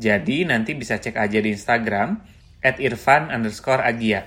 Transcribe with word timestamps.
Jadi 0.00 0.48
nanti 0.48 0.72
bisa 0.72 0.96
cek 0.96 1.20
aja 1.20 1.44
di 1.44 1.52
Instagram 1.52 2.16
at 2.64 2.80
irfan 2.80 3.28
underscore 3.28 3.84
agia. 3.84 4.24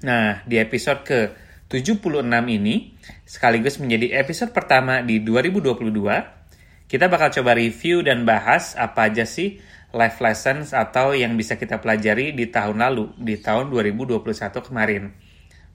Nah, 0.00 0.40
di 0.48 0.56
episode 0.56 1.04
ke 1.04 1.20
76 1.68 2.24
ini, 2.48 2.96
sekaligus 3.28 3.76
menjadi 3.76 4.24
episode 4.24 4.56
pertama 4.56 5.04
di 5.04 5.20
2022, 5.20 6.88
kita 6.88 7.06
bakal 7.12 7.28
coba 7.36 7.52
review 7.52 8.00
dan 8.00 8.24
bahas 8.24 8.74
apa 8.80 9.12
aja 9.12 9.28
sih 9.28 9.60
life 9.92 10.18
lessons 10.24 10.72
atau 10.72 11.12
yang 11.12 11.36
bisa 11.36 11.60
kita 11.60 11.76
pelajari 11.76 12.32
di 12.32 12.48
tahun 12.48 12.80
lalu, 12.80 13.12
di 13.20 13.36
tahun 13.36 13.68
2021 13.68 14.24
kemarin. 14.64 15.12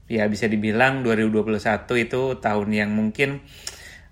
Ya, 0.09 0.25
bisa 0.25 0.49
dibilang 0.49 1.05
2021 1.05 1.53
itu 2.01 2.21
tahun 2.41 2.69
yang 2.73 2.89
mungkin 2.93 3.45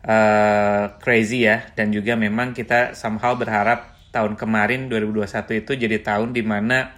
uh, 0.06 0.94
crazy 1.02 1.50
ya, 1.50 1.74
dan 1.74 1.90
juga 1.90 2.14
memang 2.14 2.54
kita 2.54 2.94
somehow 2.94 3.34
berharap 3.34 3.93
tahun 4.14 4.38
kemarin 4.38 4.88
2021 4.94 5.66
itu 5.66 5.72
jadi 5.74 5.98
tahun 6.06 6.38
di 6.38 6.46
mana 6.46 6.94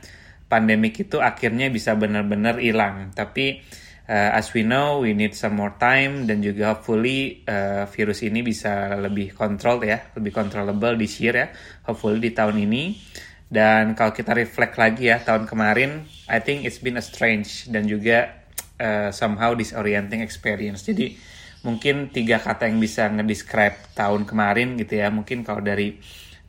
pandemik 0.52 1.08
itu 1.08 1.24
akhirnya 1.24 1.72
bisa 1.72 1.96
benar-benar 1.96 2.60
hilang. 2.60 3.16
Tapi 3.16 3.64
uh, 4.10 4.38
as 4.38 4.54
we 4.54 4.62
know, 4.62 5.02
we 5.02 5.16
need 5.16 5.34
some 5.34 5.58
more 5.58 5.74
time 5.80 6.30
dan 6.30 6.44
juga 6.44 6.78
hopefully 6.78 7.42
uh, 7.48 7.90
virus 7.90 8.22
ini 8.22 8.46
bisa 8.46 9.00
lebih 9.00 9.34
kontrol 9.34 9.82
ya, 9.82 10.12
lebih 10.14 10.36
controllable 10.36 10.94
this 11.00 11.18
year 11.24 11.36
ya, 11.36 11.48
hopefully 11.88 12.22
di 12.22 12.32
tahun 12.36 12.60
ini. 12.62 12.84
Dan 13.46 13.94
kalau 13.94 14.12
kita 14.12 14.34
reflect 14.34 14.76
lagi 14.76 15.08
ya 15.10 15.22
tahun 15.22 15.46
kemarin, 15.46 16.04
I 16.28 16.42
think 16.42 16.66
it's 16.66 16.82
been 16.82 16.98
a 16.98 17.06
strange 17.06 17.70
dan 17.70 17.86
juga 17.86 18.44
uh, 18.82 19.10
somehow 19.14 19.54
disorienting 19.54 20.26
experience. 20.26 20.82
Jadi 20.82 21.14
mungkin 21.66 22.14
tiga 22.14 22.38
kata 22.42 22.70
yang 22.70 22.78
bisa 22.78 23.10
ngedescribe 23.10 23.94
tahun 23.98 24.26
kemarin 24.26 24.78
gitu 24.78 24.98
ya. 25.02 25.14
Mungkin 25.14 25.46
kalau 25.46 25.62
dari 25.62 25.98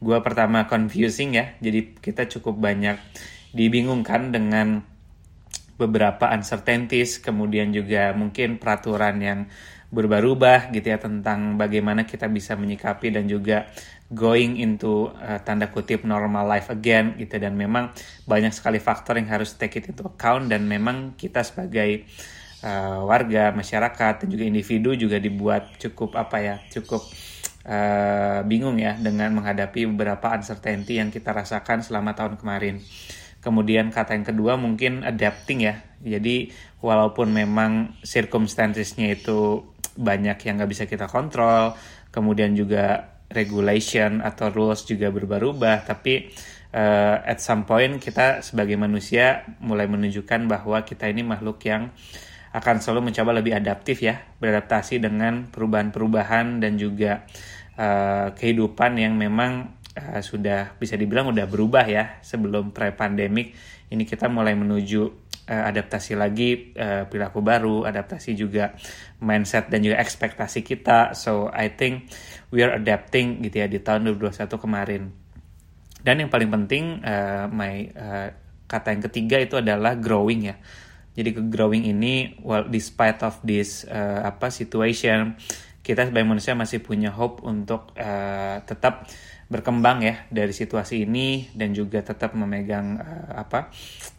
gue 0.01 0.19
pertama 0.21 0.69
confusing 0.69 1.37
ya. 1.37 1.57
Jadi 1.61 1.97
kita 1.99 2.29
cukup 2.29 2.61
banyak 2.61 3.01
dibingungkan 3.57 4.33
dengan 4.35 4.85
beberapa 5.77 6.33
uncertainties 6.33 7.21
kemudian 7.21 7.69
juga 7.69 8.13
mungkin 8.17 8.57
peraturan 8.57 9.21
yang 9.21 9.41
berubah-ubah 9.93 10.73
gitu 10.73 10.89
ya 10.89 10.99
tentang 10.99 11.61
bagaimana 11.61 12.09
kita 12.09 12.27
bisa 12.27 12.57
menyikapi 12.59 13.13
dan 13.13 13.31
juga 13.31 13.71
going 14.11 14.59
into 14.59 15.13
uh, 15.15 15.39
tanda 15.45 15.71
kutip 15.71 16.03
normal 16.03 16.45
life 16.49 16.69
again 16.73 17.15
gitu. 17.17 17.39
Dan 17.39 17.55
memang 17.55 17.95
banyak 18.27 18.53
sekali 18.53 18.83
faktor 18.83 19.17
yang 19.17 19.31
harus 19.31 19.55
take 19.55 19.79
it 19.81 19.89
into 19.89 20.05
account 20.05 20.51
dan 20.51 20.67
memang 20.67 21.15
kita 21.15 21.41
sebagai 21.47 22.05
uh, 22.67 23.07
warga 23.07 23.55
masyarakat 23.55 24.25
dan 24.25 24.29
juga 24.29 24.45
individu 24.47 24.95
juga 24.99 25.23
dibuat 25.23 25.77
cukup 25.79 26.17
apa 26.17 26.37
ya 26.41 26.55
cukup 26.71 27.03
uh, 27.67 28.41
bingung 28.47 28.79
ya 28.79 28.95
dengan 28.97 29.35
menghadapi 29.35 29.91
beberapa 29.91 30.33
uncertainty 30.33 31.03
yang 31.03 31.11
kita 31.11 31.35
rasakan 31.35 31.83
selama 31.83 32.15
tahun 32.15 32.39
kemarin. 32.39 32.81
Kemudian 33.43 33.95
kata 33.95 34.17
yang 34.17 34.27
kedua 34.27 34.59
mungkin 34.59 35.07
adapting 35.07 35.67
ya. 35.67 35.83
Jadi 36.03 36.51
walaupun 36.83 37.31
memang 37.31 37.99
circumstancesnya 38.03 39.13
itu 39.15 39.63
banyak 39.99 40.39
yang 40.47 40.59
nggak 40.59 40.71
bisa 40.71 40.85
kita 40.87 41.07
kontrol, 41.11 41.75
kemudian 42.11 42.55
juga 42.55 43.17
regulation 43.31 44.23
atau 44.23 44.51
rules 44.55 44.87
juga 44.87 45.11
berubah-ubah, 45.11 45.89
tapi 45.89 46.31
uh, 46.75 47.23
at 47.27 47.43
some 47.43 47.67
point 47.67 47.99
kita 47.99 48.45
sebagai 48.45 48.79
manusia 48.79 49.43
mulai 49.59 49.91
menunjukkan 49.91 50.47
bahwa 50.47 50.83
kita 50.87 51.11
ini 51.11 51.27
makhluk 51.27 51.59
yang 51.67 51.91
akan 52.57 52.81
selalu 52.81 53.13
mencoba 53.13 53.37
lebih 53.37 53.53
adaptif 53.53 54.01
ya, 54.01 54.25
beradaptasi 54.41 54.97
dengan 54.97 55.53
perubahan-perubahan 55.53 56.65
dan 56.65 56.81
juga 56.81 57.29
uh, 57.77 58.33
kehidupan 58.33 58.97
yang 58.97 59.13
memang 59.13 59.77
uh, 59.93 60.25
sudah 60.25 60.73
bisa 60.81 60.97
dibilang 60.97 61.29
udah 61.29 61.45
berubah 61.45 61.85
ya 61.85 62.17
sebelum 62.25 62.73
pre-pandemic. 62.73 63.53
Ini 63.93 64.03
kita 64.09 64.33
mulai 64.33 64.57
menuju 64.57 65.01
uh, 65.53 65.65
adaptasi 65.69 66.17
lagi 66.17 66.73
uh, 66.81 67.05
perilaku 67.05 67.45
baru, 67.45 67.85
adaptasi 67.85 68.33
juga 68.33 68.73
mindset 69.21 69.69
dan 69.69 69.85
juga 69.85 70.01
ekspektasi 70.01 70.65
kita. 70.65 71.13
So 71.13 71.53
I 71.53 71.77
think 71.77 72.09
we 72.49 72.65
are 72.65 72.73
adapting 72.73 73.45
gitu 73.45 73.61
ya 73.61 73.69
di 73.69 73.85
tahun 73.85 74.17
2021 74.17 74.49
kemarin. 74.57 75.03
Dan 76.01 76.25
yang 76.25 76.33
paling 76.33 76.49
penting 76.49 77.05
uh, 77.05 77.53
my 77.53 77.75
uh, 77.93 78.29
kata 78.65 78.97
yang 78.97 79.03
ketiga 79.13 79.37
itu 79.45 79.61
adalah 79.61 79.93
growing 79.93 80.49
ya 80.49 80.57
jadi 81.17 81.33
ke 81.33 81.43
growing 81.49 81.89
ini, 81.89 82.37
well, 82.45 82.69
despite 82.69 83.25
of 83.25 83.41
this 83.41 83.89
uh, 83.89 84.21
apa 84.29 84.53
situation, 84.53 85.41
kita 85.81 86.05
sebagai 86.13 86.29
manusia 86.29 86.53
masih 86.53 86.85
punya 86.85 87.09
hope 87.09 87.41
untuk 87.41 87.97
uh, 87.97 88.61
tetap 88.69 89.09
berkembang 89.49 90.03
ya 90.03 90.29
dari 90.29 90.51
situasi 90.53 91.07
ini 91.07 91.49
dan 91.55 91.73
juga 91.73 92.03
tetap 92.03 92.35
memegang 92.35 92.99
uh, 92.99 93.31
apa 93.39 93.71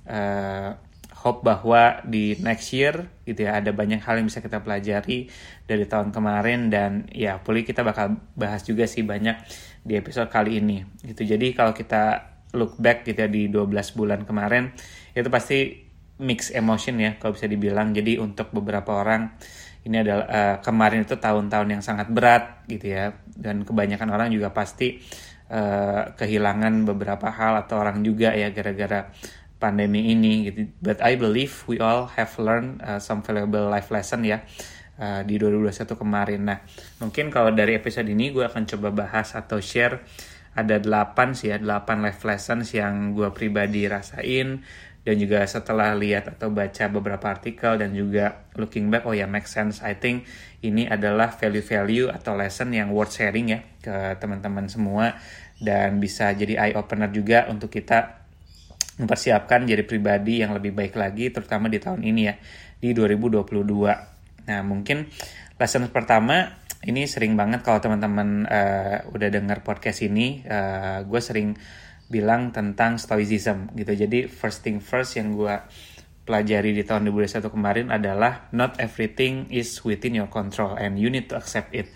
uh, 0.08 0.72
hope 1.20 1.44
bahwa 1.44 2.00
di 2.08 2.40
next 2.40 2.72
year 2.72 3.12
gitu 3.28 3.44
ya 3.44 3.60
ada 3.60 3.76
banyak 3.76 4.00
hal 4.00 4.24
yang 4.24 4.32
bisa 4.32 4.40
kita 4.40 4.64
pelajari 4.64 5.28
dari 5.68 5.84
tahun 5.84 6.16
kemarin 6.16 6.72
dan 6.72 7.12
ya 7.12 7.44
pulih 7.44 7.68
kita 7.68 7.84
bakal 7.84 8.16
bahas 8.40 8.64
juga 8.64 8.88
sih 8.88 9.04
banyak 9.04 9.36
di 9.84 10.00
episode 10.00 10.32
kali 10.32 10.64
ini 10.64 10.88
gitu. 11.04 11.28
Jadi 11.28 11.52
kalau 11.52 11.76
kita 11.76 12.34
look 12.56 12.80
back 12.80 13.04
gitu 13.04 13.28
ya 13.28 13.30
di 13.30 13.52
12 13.52 13.68
bulan 14.00 14.24
kemarin 14.24 14.72
itu 15.12 15.28
pasti 15.28 15.87
mix 16.18 16.50
emotion 16.54 16.98
ya 16.98 17.16
kalau 17.22 17.38
bisa 17.38 17.46
dibilang. 17.50 17.94
Jadi 17.94 18.18
untuk 18.18 18.50
beberapa 18.54 18.98
orang 18.98 19.38
ini 19.88 20.04
adalah 20.04 20.26
uh, 20.28 20.56
kemarin 20.60 21.08
itu 21.08 21.16
tahun-tahun 21.16 21.68
yang 21.80 21.84
sangat 21.86 22.12
berat 22.12 22.68
gitu 22.68 22.92
ya 22.92 23.16
dan 23.38 23.64
kebanyakan 23.64 24.12
orang 24.12 24.28
juga 24.36 24.52
pasti 24.52 25.00
uh, 25.48 26.12
kehilangan 26.18 26.84
beberapa 26.84 27.32
hal 27.32 27.64
atau 27.64 27.80
orang 27.80 28.04
juga 28.04 28.36
ya 28.36 28.52
gara-gara 28.52 29.08
pandemi 29.58 30.12
ini 30.12 30.52
gitu. 30.52 30.70
But 30.84 31.00
I 31.02 31.16
believe 31.16 31.66
we 31.66 31.80
all 31.80 32.12
have 32.20 32.36
learned 32.38 32.84
uh, 32.84 33.00
some 33.00 33.24
valuable 33.24 33.70
life 33.70 33.90
lesson 33.94 34.26
ya. 34.28 34.44
Uh, 34.98 35.22
di 35.22 35.38
2021 35.38 35.94
kemarin. 35.94 36.42
Nah, 36.42 36.58
mungkin 36.98 37.30
kalau 37.30 37.54
dari 37.54 37.78
episode 37.78 38.10
ini 38.10 38.34
gue 38.34 38.42
akan 38.42 38.66
coba 38.66 38.90
bahas 38.90 39.38
atau 39.38 39.62
share 39.62 40.02
ada 40.58 40.82
8 40.82 41.38
sih 41.38 41.54
ya, 41.54 41.62
8 41.62 42.02
life 42.02 42.26
lessons 42.26 42.74
yang 42.74 43.14
gue 43.14 43.30
pribadi 43.30 43.86
rasain 43.86 44.66
dan 45.08 45.16
juga 45.16 45.48
setelah 45.48 45.96
lihat 45.96 46.36
atau 46.36 46.52
baca 46.52 46.92
beberapa 46.92 47.32
artikel 47.32 47.80
dan 47.80 47.96
juga 47.96 48.44
looking 48.60 48.92
back 48.92 49.08
oh 49.08 49.16
ya 49.16 49.24
make 49.24 49.48
sense. 49.48 49.80
I 49.80 49.96
think 49.96 50.28
ini 50.60 50.84
adalah 50.84 51.32
value-value 51.32 52.12
atau 52.12 52.36
lesson 52.36 52.76
yang 52.76 52.92
worth 52.92 53.16
sharing 53.16 53.56
ya 53.56 53.64
ke 53.80 54.20
teman-teman 54.20 54.68
semua. 54.68 55.16
Dan 55.56 56.04
bisa 56.04 56.36
jadi 56.36 56.60
eye 56.60 56.76
opener 56.76 57.08
juga 57.16 57.48
untuk 57.48 57.72
kita 57.72 58.28
mempersiapkan 58.98 59.64
jadi 59.64 59.86
pribadi 59.86 60.42
yang 60.42 60.52
lebih 60.58 60.74
baik 60.74 60.98
lagi 60.98 61.30
terutama 61.30 61.70
di 61.70 61.78
tahun 61.78 62.02
ini 62.02 62.22
ya 62.26 62.36
di 62.82 62.94
2022 62.98 63.46
nah 64.48 64.62
mungkin 64.66 65.06
lesson 65.62 65.90
pertama 65.94 66.58
ini 66.86 67.06
sering 67.06 67.38
banget 67.38 67.62
kalau 67.62 67.78
teman-teman 67.82 68.46
uh, 68.50 69.06
udah 69.14 69.30
dengar 69.30 69.62
podcast 69.62 70.02
ini 70.06 70.42
uh, 70.46 71.06
gue 71.06 71.22
sering 71.22 71.54
bilang 72.08 72.56
tentang 72.56 72.96
stoicism 73.00 73.72
gitu. 73.76 73.92
Jadi 73.94 74.28
first 74.32 74.64
thing 74.64 74.80
first 74.80 75.20
yang 75.20 75.36
gue 75.36 75.56
pelajari 76.28 76.76
di 76.76 76.84
tahun 76.84 77.08
2021 77.08 77.56
kemarin 77.56 77.88
adalah 77.88 78.52
not 78.52 78.76
everything 78.84 79.48
is 79.48 79.80
within 79.88 80.12
your 80.12 80.28
control 80.28 80.76
and 80.76 81.00
you 81.00 81.08
need 81.08 81.32
to 81.32 81.40
accept 81.40 81.72
it. 81.72 81.88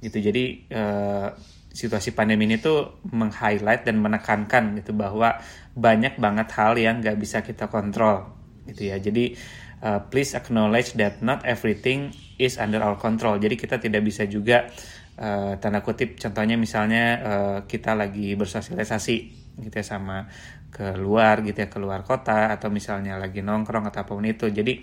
Gitu. 0.00 0.16
Jadi 0.20 0.44
uh, 0.72 1.28
situasi 1.76 2.16
pandemi 2.16 2.48
ini 2.48 2.56
tuh 2.56 3.04
meng-highlight 3.12 3.84
dan 3.84 4.00
menekankan 4.00 4.80
gitu 4.80 4.96
bahwa 4.96 5.36
banyak 5.76 6.16
banget 6.16 6.48
hal 6.56 6.72
yang 6.80 7.04
gak 7.04 7.20
bisa 7.20 7.44
kita 7.44 7.68
kontrol 7.68 8.32
gitu 8.64 8.88
ya. 8.92 8.96
Jadi 8.96 9.36
uh, 9.84 10.00
please 10.08 10.32
acknowledge 10.32 10.96
that 10.96 11.20
not 11.20 11.44
everything 11.44 12.16
is 12.40 12.56
under 12.56 12.80
our 12.80 12.96
control. 12.96 13.36
Jadi 13.36 13.60
kita 13.60 13.76
tidak 13.76 14.08
bisa 14.08 14.24
juga 14.24 14.72
uh, 15.20 15.52
tanda 15.60 15.84
kutip 15.84 16.16
contohnya 16.16 16.56
misalnya 16.56 17.04
uh, 17.20 17.58
kita 17.68 17.92
lagi 17.92 18.32
bersosialisasi 18.36 19.45
gitu 19.60 19.72
ya 19.72 19.84
sama 19.84 20.28
keluar 20.68 21.40
gitu 21.40 21.56
ya 21.64 21.68
keluar 21.72 22.04
kota 22.04 22.52
atau 22.52 22.68
misalnya 22.68 23.16
lagi 23.16 23.40
nongkrong 23.40 23.88
atau 23.88 24.04
apa 24.04 24.12
pun 24.12 24.26
itu 24.28 24.52
jadi 24.52 24.80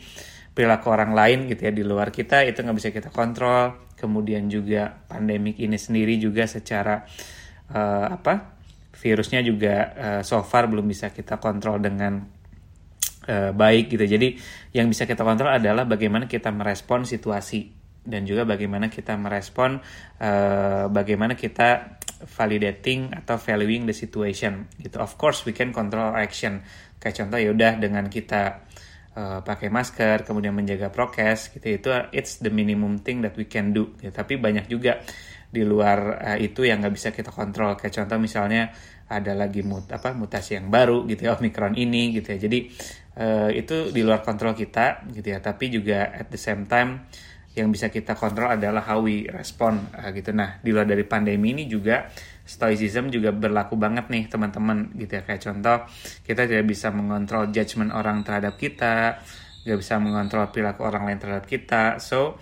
perilaku 0.53 0.89
orang 0.89 1.13
lain 1.13 1.49
gitu 1.49 1.69
ya 1.69 1.71
di 1.73 1.85
luar 1.85 2.13
kita 2.13 2.45
itu 2.45 2.61
nggak 2.61 2.77
bisa 2.77 2.89
kita 2.89 3.09
kontrol 3.09 3.93
kemudian 3.97 4.49
juga 4.49 4.89
pandemik 5.09 5.61
ini 5.61 5.77
sendiri 5.77 6.17
juga 6.17 6.45
secara 6.49 7.05
uh, 7.73 8.07
apa 8.13 8.53
virusnya 8.93 9.41
juga 9.41 9.75
uh, 9.93 10.21
so 10.21 10.39
far 10.45 10.69
belum 10.69 10.85
bisa 10.85 11.09
kita 11.11 11.41
kontrol 11.41 11.81
dengan 11.81 12.23
uh, 13.27 13.51
baik 13.51 13.91
gitu. 13.91 14.05
Jadi 14.05 14.39
yang 14.71 14.87
bisa 14.87 15.03
kita 15.03 15.25
kontrol 15.25 15.51
adalah 15.51 15.83
bagaimana 15.83 16.29
kita 16.29 16.53
merespon 16.53 17.03
situasi 17.03 17.73
dan 18.03 18.27
juga 18.27 18.43
bagaimana 18.43 18.91
kita 18.91 19.15
merespon 19.15 19.79
uh, 20.19 20.91
bagaimana 20.91 21.39
kita 21.39 21.99
validating 22.25 23.11
atau 23.13 23.35
valuing 23.35 23.87
the 23.87 23.95
situation 23.95 24.67
gitu. 24.79 24.99
Of 24.99 25.19
course 25.19 25.43
we 25.43 25.51
can 25.51 25.75
control 25.75 26.15
action. 26.15 26.63
Kayak 26.97 27.23
contoh 27.23 27.39
ya 27.39 27.49
udah 27.51 27.71
dengan 27.79 28.07
kita 28.07 28.63
uh, 29.15 29.39
pakai 29.43 29.67
masker, 29.67 30.23
kemudian 30.23 30.55
menjaga 30.55 30.87
prokes 30.89 31.51
gitu 31.51 31.67
itu 31.67 31.89
it's 32.15 32.39
the 32.39 32.51
minimum 32.51 33.03
thing 33.03 33.21
that 33.21 33.35
we 33.35 33.45
can 33.45 33.75
do. 33.75 33.91
Gitu. 33.99 34.13
Tapi 34.13 34.39
banyak 34.39 34.71
juga 34.71 35.03
di 35.53 35.61
luar 35.61 36.17
uh, 36.17 36.37
itu 36.39 36.65
yang 36.65 36.81
nggak 36.81 36.93
bisa 36.95 37.09
kita 37.11 37.29
kontrol. 37.29 37.75
Kayak 37.77 38.03
contoh 38.03 38.17
misalnya 38.17 38.73
ada 39.11 39.35
lagi 39.37 39.61
mut 39.61 39.91
apa 39.91 40.15
mutasi 40.15 40.57
yang 40.57 40.71
baru 40.73 41.05
gitu 41.05 41.29
ya 41.29 41.37
omikron 41.37 41.75
ini 41.77 42.15
gitu 42.17 42.33
ya. 42.33 42.37
Jadi 42.39 42.59
uh, 43.19 43.49
itu 43.51 43.91
di 43.91 44.01
luar 44.01 44.23
kontrol 44.23 44.55
kita 44.55 45.05
gitu 45.11 45.27
ya. 45.27 45.43
Tapi 45.43 45.69
juga 45.69 46.09
at 46.09 46.31
the 46.31 46.39
same 46.39 46.65
time 46.65 47.05
yang 47.53 47.69
bisa 47.69 47.93
kita 47.93 48.17
kontrol 48.17 48.57
adalah 48.57 48.81
how 48.81 49.05
we 49.05 49.29
respond 49.29 49.93
uh, 49.93 50.09
gitu. 50.09 50.33
Nah, 50.33 50.57
di 50.65 50.73
luar 50.73 50.89
dari 50.89 51.05
pandemi 51.05 51.53
ini 51.53 51.69
juga 51.69 52.09
stoicism 52.43 53.13
juga 53.13 53.29
berlaku 53.29 53.77
banget 53.77 54.09
nih 54.09 54.25
teman-teman 54.25 54.89
gitu 54.97 55.21
ya. 55.21 55.21
Kayak 55.21 55.41
contoh, 55.45 55.77
kita 56.25 56.49
tidak 56.49 56.65
bisa 56.65 56.89
mengontrol 56.89 57.53
judgement 57.53 57.93
orang 57.93 58.25
terhadap 58.25 58.57
kita, 58.57 59.21
nggak 59.63 59.77
bisa 59.79 60.01
mengontrol 60.01 60.49
perilaku 60.49 60.81
orang 60.81 61.03
lain 61.05 61.19
terhadap 61.21 61.45
kita. 61.45 62.01
So, 62.01 62.41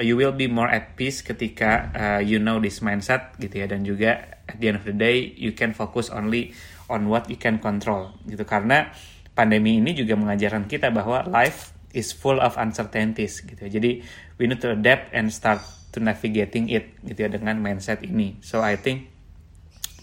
you 0.00 0.16
will 0.16 0.32
be 0.32 0.48
more 0.48 0.72
at 0.72 0.96
peace 0.96 1.20
ketika 1.20 1.92
uh, 1.92 2.20
you 2.24 2.40
know 2.40 2.56
this 2.56 2.80
mindset 2.80 3.36
gitu 3.36 3.60
ya. 3.60 3.66
Dan 3.68 3.84
juga 3.84 4.40
at 4.48 4.56
the 4.56 4.72
end 4.72 4.80
of 4.80 4.88
the 4.88 4.96
day, 4.96 5.36
you 5.36 5.52
can 5.52 5.76
focus 5.76 6.08
only 6.08 6.56
on 6.88 7.12
what 7.12 7.28
you 7.28 7.36
can 7.36 7.60
control 7.60 8.16
gitu. 8.24 8.48
Karena 8.48 8.88
pandemi 9.36 9.76
ini 9.76 9.92
juga 9.92 10.16
mengajarkan 10.16 10.64
kita 10.64 10.88
bahwa 10.88 11.28
life 11.28 11.76
is 11.96 12.12
full 12.12 12.36
of 12.40 12.60
uncertainties 12.60 13.40
gitu. 13.40 13.68
Ya. 13.68 13.80
Jadi 13.80 14.04
we 14.36 14.48
need 14.48 14.60
to 14.60 14.72
adapt 14.72 15.12
and 15.12 15.32
start 15.32 15.60
to 15.92 15.98
navigating 16.00 16.68
it 16.68 16.92
gitu 17.04 17.26
ya 17.26 17.30
dengan 17.32 17.56
mindset 17.60 18.04
ini. 18.04 18.36
So 18.44 18.60
I 18.60 18.76
think 18.76 19.08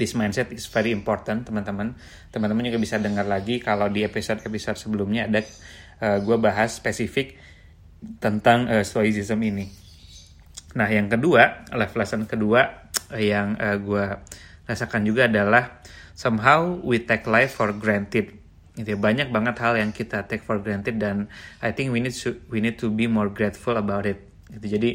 this 0.02 0.18
mindset 0.18 0.50
is 0.50 0.66
very 0.70 0.90
important 0.90 1.46
teman-teman. 1.46 1.94
Teman-teman 2.34 2.66
juga 2.66 2.82
bisa 2.82 2.98
dengar 2.98 3.30
lagi 3.30 3.62
kalau 3.62 3.90
di 3.90 4.02
episode-episode 4.02 4.78
sebelumnya 4.78 5.30
ada 5.30 5.42
uh, 6.02 6.18
gue 6.22 6.38
bahas 6.42 6.82
spesifik 6.82 7.38
tentang 8.18 8.68
uh, 8.68 8.82
stoicism 8.82 9.38
ini. 9.46 9.70
Nah 10.74 10.90
yang 10.90 11.08
kedua, 11.08 11.70
life 11.78 11.94
lesson 11.94 12.26
kedua 12.26 12.90
yang 13.14 13.54
uh, 13.62 13.78
gue 13.78 14.06
rasakan 14.66 15.06
juga 15.06 15.30
adalah 15.30 15.86
somehow 16.18 16.74
we 16.82 16.98
take 17.06 17.30
life 17.30 17.62
for 17.62 17.70
granted 17.70 18.43
gitu 18.78 18.94
ya. 18.94 18.98
Banyak 18.98 19.30
banget 19.30 19.56
hal 19.62 19.78
yang 19.78 19.92
kita 19.94 20.26
take 20.26 20.42
for 20.42 20.58
granted 20.62 20.98
dan 20.98 21.30
I 21.62 21.74
think 21.74 21.94
we 21.94 22.02
need 22.02 22.16
to 22.26 22.38
we 22.50 22.60
need 22.60 22.78
to 22.82 22.90
be 22.90 23.06
more 23.06 23.30
grateful 23.30 23.78
about 23.78 24.06
it. 24.10 24.22
Gitu. 24.50 24.78
Jadi 24.78 24.92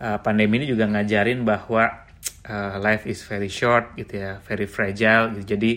uh, 0.00 0.18
pandemi 0.20 0.60
ini 0.60 0.66
juga 0.68 0.88
ngajarin 0.88 1.44
bahwa 1.44 2.08
uh, 2.48 2.76
life 2.80 3.04
is 3.04 3.20
very 3.24 3.48
short 3.48 3.96
gitu 3.96 4.20
ya 4.20 4.40
very 4.44 4.64
fragile 4.64 5.32
gitu. 5.36 5.56
Jadi 5.56 5.70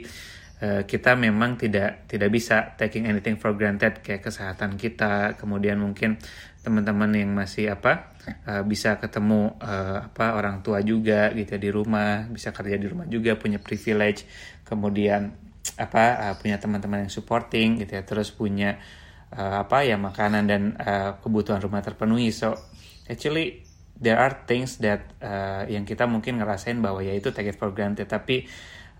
uh, 0.63 0.81
kita 0.88 1.19
memang 1.19 1.60
tidak 1.60 2.07
tidak 2.07 2.30
bisa 2.31 2.74
taking 2.80 3.06
anything 3.06 3.36
for 3.36 3.51
granted 3.54 4.00
kayak 4.00 4.24
kesehatan 4.24 4.80
kita 4.80 5.36
kemudian 5.36 5.80
mungkin 5.80 6.18
teman-teman 6.63 7.12
yang 7.12 7.36
masih 7.36 7.75
apa 7.75 8.16
uh, 8.48 8.63
bisa 8.63 8.95
ketemu 8.95 9.60
uh, 9.60 10.07
apa 10.07 10.40
orang 10.40 10.63
tua 10.63 10.80
juga 10.80 11.28
gitu 11.36 11.60
ya 11.60 11.60
di 11.60 11.69
rumah 11.69 12.24
bisa 12.31 12.56
kerja 12.56 12.80
di 12.80 12.88
rumah 12.88 13.04
juga 13.12 13.36
punya 13.36 13.60
privilege 13.60 14.24
kemudian 14.63 15.36
apa 15.80 16.04
uh, 16.19 16.33
punya 16.38 16.62
teman-teman 16.62 17.07
yang 17.07 17.13
supporting 17.13 17.81
gitu 17.81 17.98
ya 17.98 18.04
terus 18.06 18.30
punya 18.30 18.77
uh, 19.33 19.65
apa 19.65 19.83
ya 19.83 19.98
makanan 19.98 20.44
dan 20.45 20.62
uh, 20.77 21.18
kebutuhan 21.19 21.60
rumah 21.60 21.81
terpenuhi. 21.81 22.30
So 22.30 22.54
actually 23.10 23.65
there 23.98 24.21
are 24.21 24.45
things 24.45 24.77
that 24.83 25.10
uh, 25.24 25.65
yang 25.65 25.88
kita 25.88 26.06
mungkin 26.06 26.42
ngerasain 26.42 26.77
bahwa 26.80 27.01
ya 27.01 27.13
itu 27.18 27.33
take 27.33 27.50
it 27.54 27.57
for 27.57 27.74
granted. 27.74 28.10
Tapi 28.10 28.45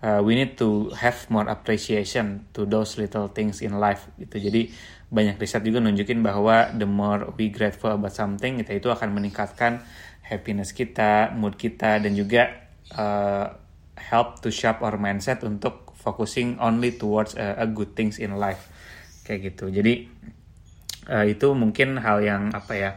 uh, 0.02 0.20
we 0.20 0.34
need 0.34 0.58
to 0.58 0.90
have 0.98 1.16
more 1.30 1.46
appreciation 1.46 2.50
to 2.56 2.66
those 2.66 2.98
little 2.98 3.30
things 3.30 3.62
in 3.62 3.78
life 3.78 4.10
gitu. 4.18 4.42
Jadi 4.42 4.74
banyak 5.14 5.38
riset 5.38 5.62
juga 5.62 5.78
nunjukin 5.78 6.26
bahwa 6.26 6.74
the 6.74 6.88
more 6.88 7.30
we 7.38 7.52
grateful 7.52 7.94
about 7.94 8.10
something 8.10 8.58
kita 8.58 8.82
itu 8.82 8.90
akan 8.90 9.14
meningkatkan 9.14 9.78
happiness 10.26 10.74
kita 10.74 11.30
mood 11.36 11.54
kita 11.54 12.02
dan 12.02 12.18
juga 12.18 12.50
uh, 12.98 13.46
help 13.94 14.42
to 14.42 14.50
shape 14.50 14.82
our 14.82 14.98
mindset 14.98 15.44
untuk 15.46 15.83
focusing 16.04 16.60
only 16.60 16.92
towards 16.92 17.32
uh, 17.34 17.56
a 17.56 17.64
good 17.64 17.96
things 17.96 18.20
in 18.20 18.36
life. 18.36 18.68
Kayak 19.24 19.56
gitu. 19.56 19.72
Jadi 19.72 20.04
uh, 21.08 21.24
itu 21.24 21.56
mungkin 21.56 21.96
hal 22.00 22.20
yang 22.20 22.52
apa 22.52 22.72
ya 22.76 22.90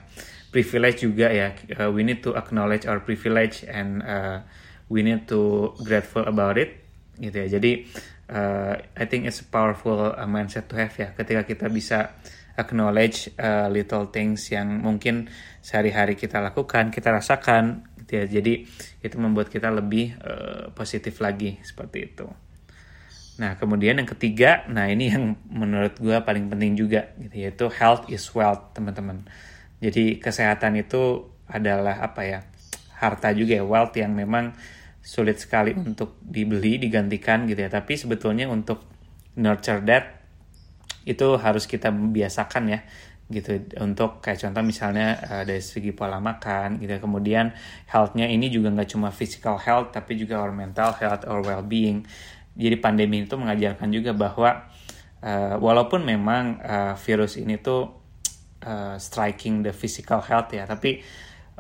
privilege 0.52 1.08
juga 1.08 1.32
ya. 1.32 1.56
Uh, 1.80 1.90
we 1.92 2.04
need 2.04 2.20
to 2.20 2.36
acknowledge 2.36 2.84
our 2.84 3.00
privilege 3.00 3.64
and 3.68 4.04
uh, 4.04 4.44
we 4.92 5.04
need 5.04 5.24
to 5.28 5.72
grateful 5.84 6.28
about 6.28 6.60
it 6.60 6.84
gitu 7.16 7.48
ya. 7.48 7.48
Jadi 7.60 7.88
uh, 8.32 8.76
I 8.76 9.06
think 9.08 9.28
it's 9.28 9.40
a 9.40 9.48
powerful 9.48 10.12
uh, 10.12 10.28
mindset 10.28 10.68
to 10.72 10.76
have 10.76 10.92
ya. 10.96 11.16
Ketika 11.16 11.48
kita 11.48 11.68
bisa 11.72 12.16
acknowledge 12.58 13.32
uh, 13.38 13.70
little 13.70 14.10
things 14.10 14.50
yang 14.50 14.82
mungkin 14.82 15.30
sehari-hari 15.62 16.18
kita 16.18 16.42
lakukan 16.42 16.90
kita 16.90 17.14
rasakan 17.14 17.86
gitu 18.04 18.24
ya. 18.24 18.26
Jadi 18.28 18.54
itu 19.04 19.16
membuat 19.20 19.52
kita 19.52 19.70
lebih 19.70 20.16
uh, 20.24 20.74
positif 20.74 21.22
lagi 21.22 21.60
seperti 21.62 22.00
itu 22.08 22.47
Nah, 23.38 23.54
kemudian 23.62 24.02
yang 24.02 24.10
ketiga, 24.10 24.66
nah 24.66 24.90
ini 24.90 25.14
yang 25.14 25.38
menurut 25.46 26.02
gue 26.02 26.18
paling 26.26 26.50
penting 26.50 26.74
juga, 26.74 27.14
gitu, 27.22 27.36
yaitu 27.38 27.66
health 27.70 28.10
is 28.10 28.26
wealth, 28.34 28.74
teman-teman. 28.74 29.30
Jadi 29.78 30.18
kesehatan 30.18 30.74
itu 30.82 31.30
adalah 31.46 32.02
apa 32.02 32.26
ya, 32.26 32.40
harta 32.98 33.30
juga 33.38 33.62
ya, 33.62 33.66
wealth 33.66 33.94
yang 33.94 34.18
memang 34.18 34.58
sulit 35.06 35.38
sekali 35.38 35.78
untuk 35.78 36.18
dibeli, 36.26 36.82
digantikan 36.82 37.46
gitu 37.46 37.62
ya. 37.62 37.70
Tapi 37.70 37.94
sebetulnya 37.94 38.50
untuk 38.50 38.82
nurture 39.38 39.86
that, 39.86 40.18
itu 41.06 41.38
harus 41.38 41.70
kita 41.70 41.94
biasakan 41.94 42.74
ya, 42.74 42.82
gitu 43.28 43.60
untuk 43.84 44.24
kayak 44.24 44.40
contoh 44.40 44.64
misalnya 44.64 45.20
uh, 45.20 45.44
dari 45.44 45.60
segi 45.60 45.92
pola 45.92 46.16
makan 46.24 46.80
gitu 46.80 46.96
kemudian 47.04 47.52
healthnya 47.92 48.24
ini 48.24 48.48
juga 48.48 48.72
nggak 48.72 48.96
cuma 48.96 49.12
physical 49.12 49.60
health 49.60 49.92
tapi 49.92 50.16
juga 50.16 50.40
our 50.40 50.56
mental 50.56 50.96
health 50.96 51.28
or 51.28 51.44
well-being 51.44 52.08
jadi 52.58 52.76
pandemi 52.82 53.22
itu 53.22 53.38
mengajarkan 53.38 53.94
juga 53.94 54.18
bahwa 54.18 54.66
uh, 55.22 55.56
walaupun 55.62 56.02
memang 56.02 56.58
uh, 56.58 56.94
virus 56.98 57.38
ini 57.38 57.62
tuh 57.62 57.94
uh, 58.66 58.98
striking 58.98 59.62
the 59.62 59.70
physical 59.70 60.26
health 60.26 60.50
ya, 60.50 60.66
tapi 60.66 61.06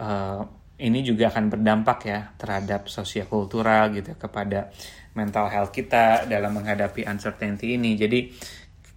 uh, 0.02 0.42
ini 0.78 1.06
juga 1.06 1.30
akan 1.30 1.54
berdampak 1.54 2.00
ya 2.06 2.34
terhadap 2.38 2.90
sosiokultural 2.90 3.94
gitu 3.94 4.14
kepada 4.18 4.74
mental 5.18 5.50
health 5.50 5.74
kita 5.74 6.26
dalam 6.30 6.54
menghadapi 6.54 7.06
uncertainty 7.06 7.78
ini. 7.78 7.98
Jadi 7.98 8.34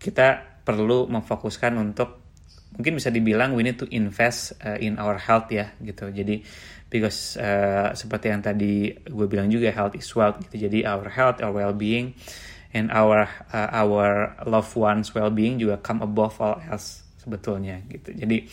kita 0.00 0.60
perlu 0.64 1.08
memfokuskan 1.08 1.76
untuk 1.80 2.19
mungkin 2.74 2.96
bisa 2.96 3.10
dibilang 3.10 3.52
we 3.58 3.66
need 3.66 3.78
to 3.78 3.86
invest 3.90 4.54
uh, 4.62 4.78
in 4.78 4.96
our 5.00 5.18
health 5.18 5.50
ya 5.50 5.74
gitu. 5.82 6.10
Jadi 6.10 6.42
because 6.90 7.38
uh, 7.38 7.94
seperti 7.94 8.34
yang 8.34 8.42
tadi 8.42 8.90
gue 8.94 9.26
bilang 9.30 9.46
juga 9.46 9.70
health 9.70 9.94
is 9.94 10.10
wealth 10.14 10.42
gitu. 10.46 10.66
Jadi 10.70 10.86
our 10.86 11.06
health 11.10 11.38
our 11.42 11.54
well-being 11.54 12.14
and 12.74 12.90
our 12.90 13.26
uh, 13.50 13.70
our 13.70 14.34
loved 14.46 14.74
ones 14.74 15.14
well-being 15.14 15.58
juga 15.58 15.78
come 15.82 16.02
above 16.02 16.38
all 16.42 16.58
else 16.66 17.06
sebetulnya 17.22 17.82
gitu. 17.86 18.14
Jadi 18.14 18.46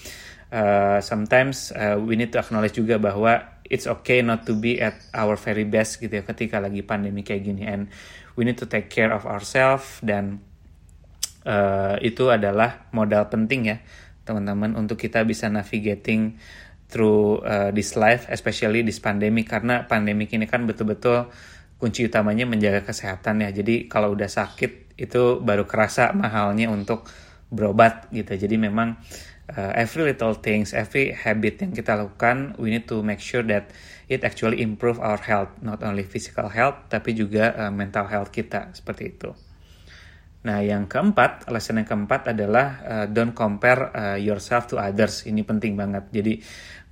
uh, 0.54 1.02
sometimes 1.02 1.74
uh, 1.74 1.98
we 1.98 2.14
need 2.18 2.30
to 2.34 2.38
acknowledge 2.42 2.78
juga 2.78 3.02
bahwa 3.02 3.58
it's 3.68 3.90
okay 3.90 4.24
not 4.24 4.48
to 4.48 4.56
be 4.56 4.80
at 4.80 4.96
our 5.12 5.36
very 5.36 5.68
best 5.68 6.00
gitu 6.00 6.22
ya 6.22 6.24
ketika 6.24 6.62
lagi 6.62 6.86
pandemi 6.86 7.26
kayak 7.26 7.42
gini. 7.42 7.66
And 7.66 7.90
we 8.38 8.46
need 8.46 8.62
to 8.62 8.70
take 8.70 8.90
care 8.94 9.10
of 9.10 9.26
ourselves 9.26 9.98
dan 10.06 10.46
uh, 11.48 11.98
itu 12.06 12.30
adalah 12.30 12.86
modal 12.94 13.26
penting 13.34 13.62
ya 13.72 13.78
teman-teman 14.28 14.76
untuk 14.76 15.00
kita 15.00 15.24
bisa 15.24 15.48
navigating 15.48 16.36
through 16.92 17.44
uh, 17.44 17.72
this 17.72 17.96
life, 17.96 18.28
especially 18.32 18.84
this 18.84 19.00
pandemic 19.00 19.48
karena 19.48 19.88
pandemic 19.88 20.32
ini 20.36 20.48
kan 20.48 20.68
betul-betul 20.68 21.32
kunci 21.78 22.08
utamanya 22.08 22.44
menjaga 22.44 22.84
kesehatan 22.84 23.44
ya. 23.44 23.50
Jadi 23.56 23.88
kalau 23.88 24.12
udah 24.16 24.28
sakit 24.28 24.98
itu 24.98 25.40
baru 25.40 25.64
kerasa 25.70 26.12
mahalnya 26.12 26.68
untuk 26.74 27.06
berobat 27.54 28.10
gitu. 28.12 28.34
Jadi 28.36 28.56
memang 28.60 28.98
uh, 29.54 29.72
every 29.78 30.12
little 30.12 30.36
things, 30.36 30.74
every 30.74 31.14
habit 31.14 31.64
yang 31.64 31.72
kita 31.72 31.96
lakukan, 31.96 32.58
we 32.58 32.74
need 32.74 32.90
to 32.90 33.00
make 33.06 33.22
sure 33.22 33.46
that 33.46 33.72
it 34.10 34.24
actually 34.24 34.64
improve 34.64 34.98
our 35.00 35.20
health, 35.20 35.52
not 35.62 35.84
only 35.84 36.04
physical 36.04 36.50
health 36.50 36.88
tapi 36.92 37.14
juga 37.14 37.54
uh, 37.56 37.72
mental 37.72 38.08
health 38.10 38.34
kita 38.34 38.74
seperti 38.74 39.16
itu. 39.16 39.47
Nah, 40.38 40.62
yang 40.62 40.86
keempat, 40.86 41.50
alasan 41.50 41.82
yang 41.82 41.90
keempat 41.90 42.38
adalah 42.38 42.68
uh, 42.86 43.06
don't 43.10 43.34
compare 43.34 43.90
uh, 43.92 44.18
yourself 44.20 44.70
to 44.70 44.78
others. 44.78 45.26
Ini 45.26 45.42
penting 45.44 45.74
banget. 45.74 46.08
Jadi 46.14 46.34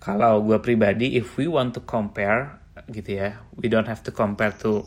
kalau 0.06 0.46
gue 0.46 0.62
pribadi 0.62 1.18
if 1.18 1.34
we 1.40 1.50
want 1.50 1.74
to 1.74 1.82
compare 1.82 2.62
gitu 2.86 3.18
ya 3.18 3.42
we 3.58 3.66
don't 3.66 3.90
have 3.90 4.06
to 4.06 4.14
compare 4.14 4.54
to 4.54 4.86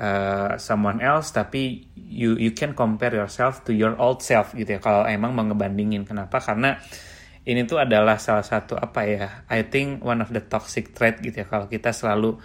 uh, 0.00 0.56
someone 0.56 1.04
else 1.04 1.28
tapi 1.34 1.84
you 1.92 2.38
you 2.40 2.56
can 2.56 2.72
compare 2.72 3.12
yourself 3.12 3.60
to 3.66 3.76
your 3.76 3.92
old 4.00 4.24
self 4.24 4.56
gitu 4.56 4.78
ya 4.78 4.80
kalau 4.80 5.04
emang 5.04 5.36
mau 5.36 5.44
ngebandingin 5.44 6.08
kenapa 6.08 6.40
karena 6.40 6.80
ini 7.46 7.62
tuh 7.68 7.84
adalah 7.84 8.16
salah 8.16 8.46
satu 8.46 8.80
apa 8.80 9.00
ya 9.04 9.28
I 9.52 9.68
think 9.68 10.00
one 10.00 10.24
of 10.24 10.32
the 10.32 10.40
toxic 10.40 10.96
trait 10.96 11.20
gitu 11.20 11.44
ya 11.44 11.46
kalau 11.46 11.68
kita 11.68 11.92
selalu 11.92 12.40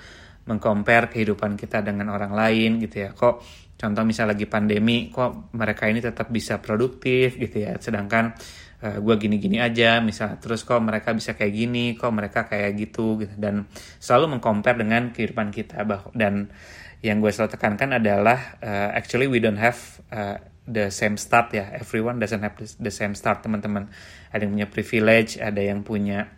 mengcompare 0.50 1.08
kehidupan 1.13 1.55
kita 1.55 1.86
dengan 1.86 2.12
orang 2.12 2.34
lain 2.34 2.81
gitu 2.81 3.08
ya 3.08 3.10
kok 3.13 3.39
contoh 3.81 4.05
misal 4.05 4.29
lagi 4.29 4.45
pandemi 4.45 5.09
kok 5.09 5.50
mereka 5.57 5.89
ini 5.89 5.97
tetap 5.97 6.29
bisa 6.29 6.61
produktif 6.61 7.33
gitu 7.41 7.65
ya. 7.65 7.81
Sedangkan 7.81 8.38
uh, 8.85 8.88
eh, 8.93 8.97
gue 9.01 9.15
gini-gini 9.17 9.57
aja 9.57 9.97
misal 10.05 10.38
terus 10.38 10.61
kok 10.61 10.77
mereka 10.77 11.17
bisa 11.17 11.33
kayak 11.33 11.50
gini 11.50 11.97
kok 11.97 12.13
mereka 12.13 12.45
kayak 12.45 12.77
gitu 12.77 13.17
gitu. 13.25 13.33
Dan 13.33 13.65
selalu 13.97 14.38
mengcompare 14.38 14.77
dengan 14.85 15.09
kehidupan 15.09 15.50
kita 15.50 15.81
dan 16.13 16.53
yang 17.01 17.17
gue 17.17 17.33
selalu 17.33 17.57
tekankan 17.57 17.97
adalah 17.97 18.61
uh, 18.61 18.93
actually 18.93 19.25
we 19.25 19.41
don't 19.41 19.57
have 19.57 19.81
uh, 20.13 20.38
the 20.69 20.93
same 20.93 21.17
start 21.17 21.50
ya. 21.50 21.73
Everyone 21.73 22.21
doesn't 22.21 22.45
have 22.45 22.53
the 22.61 22.93
same 22.93 23.17
start 23.17 23.41
teman-teman. 23.41 23.89
Ada 24.29 24.45
yang 24.45 24.53
punya 24.53 24.69
privilege 24.69 25.41
ada 25.41 25.57
yang 25.57 25.81
punya 25.81 26.29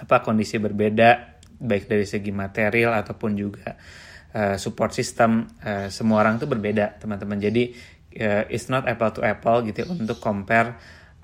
apa 0.00 0.24
kondisi 0.24 0.56
berbeda 0.56 1.36
baik 1.56 1.88
dari 1.88 2.04
segi 2.04 2.32
material 2.32 2.96
ataupun 2.96 3.32
juga 3.36 3.76
uh, 4.36 4.56
support 4.60 4.92
system 4.92 5.48
uh, 5.64 5.88
semua 5.88 6.20
orang 6.20 6.36
tuh 6.36 6.44
berbeda 6.44 7.00
teman-teman. 7.00 7.40
Jadi 7.40 7.72
uh, 8.20 8.44
it's 8.52 8.68
not 8.68 8.84
apple 8.84 9.16
to 9.16 9.24
apple 9.24 9.64
gitu 9.64 9.82
ya, 9.82 9.86
untuk 9.88 10.20
compare 10.20 10.76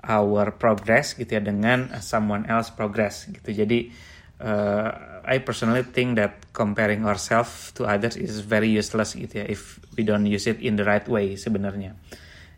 our 0.03 0.57
progress 0.57 1.13
gitu 1.15 1.37
ya 1.37 1.41
dengan 1.45 1.93
someone 2.01 2.49
else 2.49 2.73
progress 2.73 3.29
gitu. 3.29 3.53
Jadi 3.53 3.93
uh, 4.41 5.21
I 5.23 5.39
personally 5.39 5.87
think 5.87 6.19
that 6.19 6.51
comparing 6.51 7.07
ourselves 7.07 7.71
to 7.79 7.87
others 7.87 8.19
is 8.19 8.43
very 8.43 8.67
useless 8.67 9.15
gitu 9.15 9.39
ya 9.39 9.45
if 9.47 9.79
we 9.95 10.03
don't 10.03 10.27
use 10.27 10.49
it 10.49 10.59
in 10.59 10.75
the 10.75 10.83
right 10.83 11.05
way 11.07 11.39
sebenarnya. 11.39 11.95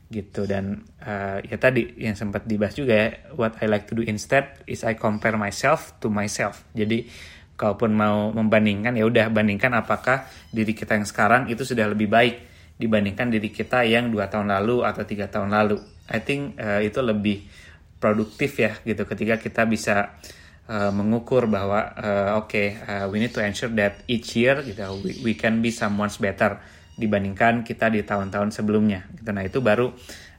Gitu 0.10 0.50
dan 0.50 0.86
uh, 1.06 1.42
ya 1.46 1.58
tadi 1.62 1.98
yang 2.02 2.18
sempat 2.18 2.46
dibahas 2.50 2.78
juga 2.78 2.94
ya 2.94 3.08
what 3.38 3.58
I 3.62 3.70
like 3.70 3.86
to 3.92 3.98
do 3.98 4.02
instead 4.06 4.66
is 4.66 4.82
I 4.82 4.98
compare 4.98 5.38
myself 5.38 5.94
to 6.02 6.10
myself. 6.10 6.66
Jadi 6.74 7.06
kalaupun 7.56 7.96
mau 7.96 8.32
membandingkan 8.36 8.96
ya 8.96 9.08
udah 9.08 9.32
bandingkan 9.32 9.72
apakah 9.76 10.28
diri 10.52 10.76
kita 10.76 11.00
yang 11.00 11.08
sekarang 11.08 11.48
itu 11.48 11.64
sudah 11.64 11.88
lebih 11.88 12.12
baik 12.12 12.36
dibandingkan 12.76 13.32
diri 13.32 13.50
kita 13.52 13.88
yang 13.88 14.12
dua 14.12 14.28
tahun 14.28 14.52
lalu 14.52 14.84
atau 14.84 15.08
tiga 15.08 15.32
tahun 15.32 15.56
lalu. 15.56 15.80
I 16.12 16.20
think 16.22 16.60
uh, 16.60 16.84
itu 16.84 17.00
lebih 17.00 17.48
produktif 17.98 18.60
ya 18.60 18.76
gitu. 18.84 19.08
Ketika 19.08 19.40
kita 19.40 19.64
bisa 19.64 20.20
uh, 20.68 20.92
mengukur 20.92 21.48
bahwa 21.48 21.96
uh, 21.96 22.30
oke 22.44 22.52
okay, 22.52 22.68
uh, 22.84 23.08
we 23.08 23.24
need 23.24 23.32
to 23.32 23.40
ensure 23.40 23.72
that 23.74 24.04
each 24.12 24.36
year 24.36 24.60
gitu 24.62 24.84
we, 25.00 25.16
we 25.24 25.34
can 25.34 25.64
be 25.64 25.72
someone's 25.72 26.20
better 26.20 26.60
dibandingkan 26.96 27.64
kita 27.64 27.92
di 27.92 28.04
tahun-tahun 28.04 28.52
sebelumnya 28.52 29.08
gitu. 29.16 29.32
Nah 29.32 29.44
itu 29.48 29.60
baru 29.64 29.92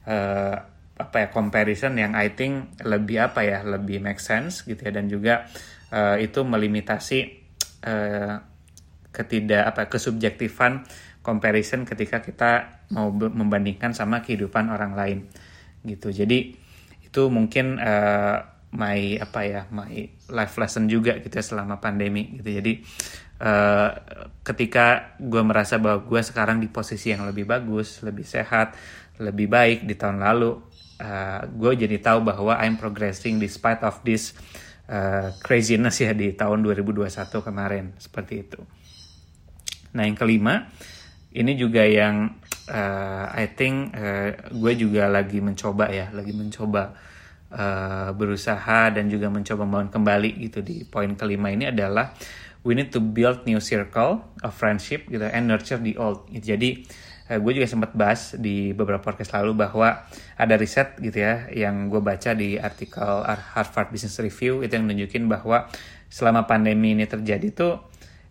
uh, 0.08 0.56
apa 0.96 1.16
ya 1.20 1.28
comparison 1.28 1.92
yang 2.00 2.16
I 2.16 2.32
think 2.32 2.80
lebih 2.80 3.20
apa 3.32 3.44
ya 3.44 3.60
lebih 3.64 4.00
make 4.00 4.20
sense 4.20 4.64
gitu 4.64 4.80
ya. 4.80 4.92
Dan 4.92 5.08
juga 5.08 5.48
uh, 5.96 6.16
itu 6.20 6.44
melimitasi 6.44 7.18
uh, 7.88 8.44
ketidak 9.08 9.72
apa 9.72 9.88
kesubjektifan 9.88 10.84
comparison 11.24 11.88
ketika 11.88 12.20
kita 12.20 12.84
mau 12.92 13.08
membandingkan 13.10 13.96
sama 13.96 14.20
kehidupan 14.20 14.68
orang 14.68 14.92
lain. 14.92 15.18
Gitu. 15.82 16.12
Jadi 16.12 16.54
itu 17.00 17.22
mungkin 17.32 17.80
uh, 17.80 18.44
my 18.76 19.16
apa 19.18 19.40
ya 19.48 19.62
my 19.72 20.06
life 20.28 20.54
lesson 20.60 20.86
juga 20.86 21.16
gitu 21.16 21.32
ya 21.32 21.42
selama 21.42 21.80
pandemi 21.80 22.36
gitu. 22.38 22.60
Jadi 22.60 22.72
uh, 23.40 23.90
ketika 24.44 25.16
gue 25.18 25.42
merasa 25.42 25.80
bahwa 25.80 26.04
gue 26.04 26.20
sekarang 26.22 26.60
di 26.60 26.68
posisi 26.68 27.10
yang 27.10 27.24
lebih 27.26 27.48
bagus 27.48 28.04
lebih 28.04 28.22
sehat 28.22 28.76
lebih 29.16 29.48
baik 29.48 29.88
di 29.88 29.96
tahun 29.96 30.20
lalu 30.20 30.60
uh, 31.00 31.40
gue 31.48 31.72
jadi 31.88 31.96
tahu 32.00 32.28
bahwa 32.28 32.54
I'm 32.60 32.76
progressing 32.76 33.40
despite 33.40 33.80
of 33.82 34.04
this 34.04 34.36
uh, 34.90 35.34
craziness 35.42 36.02
ya 36.02 36.12
di 36.16 36.34
tahun 36.34 36.62
2021 36.64 37.06
kemarin 37.42 37.94
seperti 37.98 38.34
itu 38.42 38.60
nah 39.96 40.04
yang 40.04 40.16
kelima 40.18 40.68
ini 41.36 41.52
juga 41.52 41.84
yang 41.84 42.32
uh, 42.70 43.24
I 43.30 43.52
think 43.52 43.94
uh, 43.94 44.32
gue 44.50 44.72
juga 44.78 45.06
lagi 45.06 45.38
mencoba 45.44 45.90
ya, 45.90 46.10
lagi 46.10 46.32
mencoba 46.34 46.96
uh, 47.52 48.10
berusaha 48.16 48.90
dan 48.90 49.06
juga 49.12 49.30
mencoba 49.30 49.68
membangun 49.68 49.90
kembali 49.92 50.30
gitu 50.48 50.64
di 50.64 50.82
poin 50.86 51.12
kelima 51.14 51.52
ini 51.52 51.70
adalah 51.70 52.14
we 52.66 52.74
need 52.74 52.90
to 52.90 52.98
build 52.98 53.46
new 53.46 53.62
circle 53.62 54.26
of 54.42 54.52
friendship 54.56 55.06
gitu 55.06 55.28
and 55.28 55.46
nurture 55.46 55.78
the 55.78 55.94
old. 56.00 56.26
Jadi 56.32 56.82
uh, 57.30 57.38
gue 57.38 57.52
juga 57.56 57.66
sempat 57.66 57.92
bahas 57.92 58.34
di 58.38 58.70
beberapa 58.72 59.02
podcast 59.02 59.36
lalu 59.36 59.66
bahwa 59.66 60.06
ada 60.38 60.54
riset 60.54 60.98
gitu 60.98 61.22
ya 61.22 61.50
yang 61.52 61.90
gue 61.90 62.00
baca 62.02 62.32
di 62.32 62.58
artikel 62.60 63.22
Harvard 63.26 63.90
Business 63.90 64.18
Review 64.22 64.62
itu 64.62 64.72
yang 64.74 64.86
nunjukin 64.86 65.26
bahwa 65.26 65.66
selama 66.06 66.46
pandemi 66.46 66.94
ini 66.94 67.04
terjadi 67.04 67.48
tuh 67.52 67.74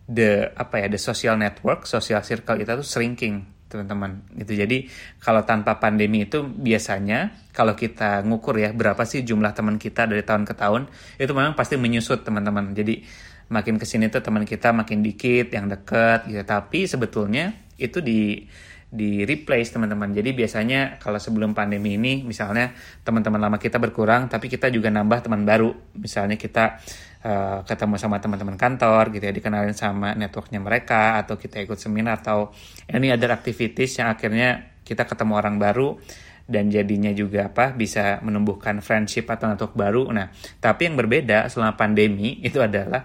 the 0.06 0.54
apa 0.54 0.82
ya 0.82 0.86
the 0.86 1.00
social 1.00 1.34
network, 1.34 1.84
social 1.84 2.22
circle 2.22 2.56
itu 2.56 2.70
tuh 2.70 2.86
shrinking 2.86 3.56
teman-teman. 3.66 4.22
Gitu. 4.38 4.54
Jadi 4.54 4.78
kalau 5.18 5.42
tanpa 5.42 5.76
pandemi 5.82 6.24
itu 6.24 6.46
biasanya 6.46 7.34
kalau 7.50 7.74
kita 7.74 8.22
ngukur 8.22 8.56
ya 8.62 8.70
berapa 8.70 9.02
sih 9.02 9.26
jumlah 9.26 9.52
teman 9.52 9.76
kita 9.76 10.06
dari 10.06 10.22
tahun 10.22 10.46
ke 10.46 10.54
tahun 10.54 10.86
itu 11.18 11.32
memang 11.34 11.58
pasti 11.58 11.74
menyusut 11.74 12.22
teman-teman. 12.22 12.72
Jadi 12.72 13.02
makin 13.50 13.78
ke 13.78 13.86
sini 13.86 14.10
tuh 14.10 14.22
teman 14.22 14.46
kita 14.46 14.70
makin 14.70 15.02
dikit 15.02 15.50
yang 15.50 15.66
deket 15.66 16.30
gitu. 16.30 16.42
Tapi 16.46 16.86
sebetulnya 16.86 17.52
itu 17.76 17.98
di 18.00 18.46
di 18.86 19.26
replace 19.26 19.74
teman-teman. 19.74 20.14
Jadi 20.14 20.30
biasanya 20.30 21.02
kalau 21.02 21.18
sebelum 21.18 21.52
pandemi 21.52 21.98
ini 21.98 22.22
misalnya 22.22 22.70
teman-teman 23.02 23.42
lama 23.42 23.58
kita 23.58 23.82
berkurang 23.82 24.30
tapi 24.30 24.46
kita 24.46 24.70
juga 24.70 24.88
nambah 24.88 25.26
teman 25.26 25.42
baru. 25.42 25.74
Misalnya 25.98 26.38
kita 26.38 26.78
uh, 27.26 27.66
ketemu 27.66 27.98
sama 27.98 28.22
teman-teman 28.22 28.54
kantor 28.54 29.10
gitu 29.10 29.26
ya 29.26 29.34
dikenalin 29.34 29.74
sama 29.74 30.14
networknya 30.14 30.62
mereka 30.62 31.18
atau 31.18 31.34
kita 31.34 31.58
ikut 31.66 31.76
seminar 31.76 32.22
atau 32.22 32.54
ini 32.86 33.10
ada 33.10 33.34
activities 33.34 33.98
yang 33.98 34.14
akhirnya 34.14 34.78
kita 34.86 35.02
ketemu 35.02 35.34
orang 35.34 35.58
baru 35.58 35.98
dan 36.46 36.70
jadinya 36.70 37.10
juga 37.10 37.50
apa 37.50 37.74
bisa 37.74 38.22
menumbuhkan 38.22 38.78
friendship 38.78 39.26
atau 39.26 39.50
network 39.50 39.74
baru. 39.74 40.06
Nah, 40.14 40.30
tapi 40.62 40.86
yang 40.86 40.94
berbeda 40.94 41.50
selama 41.50 41.74
pandemi 41.74 42.38
itu 42.46 42.62
adalah 42.62 43.02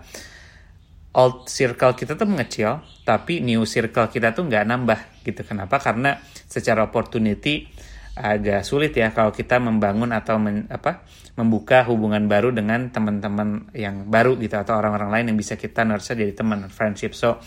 old 1.17 1.49
circle 1.49 1.97
kita 1.97 2.13
tuh 2.13 2.29
mengecil, 2.29 2.85
tapi 3.01 3.41
new 3.41 3.65
circle 3.65 4.07
kita 4.13 4.31
tuh 4.31 4.45
nggak 4.45 4.63
nambah 4.69 4.99
gitu. 5.21 5.41
Kenapa? 5.45 5.77
Karena 5.81 6.19
secara 6.49 6.85
opportunity 6.85 7.69
agak 8.11 8.67
sulit 8.67 8.91
ya 8.91 9.15
kalau 9.15 9.31
kita 9.31 9.55
membangun 9.55 10.11
atau 10.11 10.35
men, 10.35 10.67
apa 10.67 11.07
membuka 11.39 11.87
hubungan 11.87 12.27
baru 12.27 12.51
dengan 12.51 12.91
teman-teman 12.91 13.71
yang 13.71 14.11
baru 14.11 14.35
gitu 14.35 14.59
atau 14.59 14.75
orang-orang 14.75 15.09
lain 15.15 15.25
yang 15.31 15.37
bisa 15.39 15.55
kita 15.55 15.87
nurture 15.87 16.19
jadi 16.19 16.35
teman 16.35 16.67
friendship. 16.67 17.15
So 17.15 17.39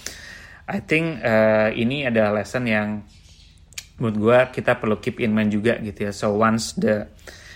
I 0.65 0.81
think 0.81 1.21
uh, 1.21 1.69
ini 1.77 2.09
adalah 2.09 2.41
lesson 2.41 2.65
yang 2.65 3.05
menurut 4.01 4.17
gue 4.17 4.39
kita 4.61 4.81
perlu 4.81 4.99
keep 5.05 5.21
in 5.21 5.37
mind 5.37 5.53
juga 5.53 5.77
gitu 5.85 6.09
ya. 6.09 6.13
So 6.17 6.33
once 6.33 6.73
the 6.81 7.13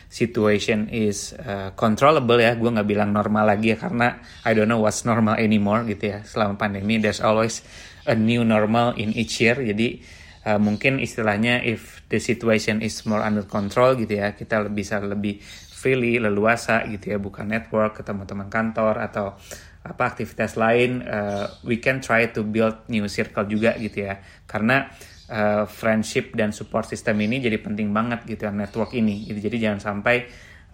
situation 0.08 0.88
is 0.88 1.36
uh, 1.36 1.72
controllable 1.76 2.40
ya 2.40 2.56
gue 2.56 2.68
nggak 2.68 2.88
bilang 2.88 3.12
normal 3.12 3.44
lagi 3.44 3.76
ya 3.76 3.78
karena 3.80 4.20
I 4.44 4.56
don't 4.56 4.68
know 4.68 4.80
what's 4.80 5.04
normal 5.04 5.36
anymore 5.36 5.84
gitu 5.84 6.16
ya 6.16 6.24
selama 6.24 6.56
pandemi 6.56 6.96
there's 6.96 7.20
always 7.20 7.60
a 8.08 8.16
new 8.16 8.40
normal 8.42 8.96
in 8.96 9.12
each 9.12 9.44
year. 9.44 9.60
Jadi 9.60 10.00
uh, 10.48 10.56
mungkin 10.56 10.96
istilahnya 10.98 11.60
if 11.60 12.00
the 12.08 12.16
situation 12.16 12.80
is 12.80 13.04
more 13.04 13.20
under 13.20 13.44
control 13.44 13.92
gitu 14.00 14.16
ya 14.16 14.32
kita 14.32 14.64
bisa 14.72 14.96
lebih 15.04 15.38
freely 15.78 16.18
leluasa 16.18 16.82
gitu 16.90 17.14
ya 17.14 17.18
bukan 17.20 17.46
network 17.52 18.02
ketemu 18.02 18.26
teman 18.26 18.48
kantor 18.50 18.98
atau 18.98 19.38
apa 19.78 20.02
aktivitas 20.10 20.58
lain 20.58 21.06
uh, 21.06 21.46
we 21.62 21.78
can 21.78 22.02
try 22.02 22.26
to 22.28 22.42
build 22.42 22.82
new 22.90 23.06
circle 23.06 23.46
juga 23.46 23.76
gitu 23.78 24.08
ya. 24.08 24.18
Karena 24.48 24.88
uh, 25.30 25.64
friendship 25.68 26.34
dan 26.34 26.50
support 26.50 26.88
system 26.88 27.20
ini 27.22 27.38
jadi 27.38 27.60
penting 27.60 27.92
banget 27.92 28.24
gitu 28.26 28.48
ya 28.48 28.52
network 28.52 28.92
ini 28.96 29.28
gitu. 29.28 29.38
Jadi 29.48 29.56
jangan 29.68 29.80
sampai 29.80 30.26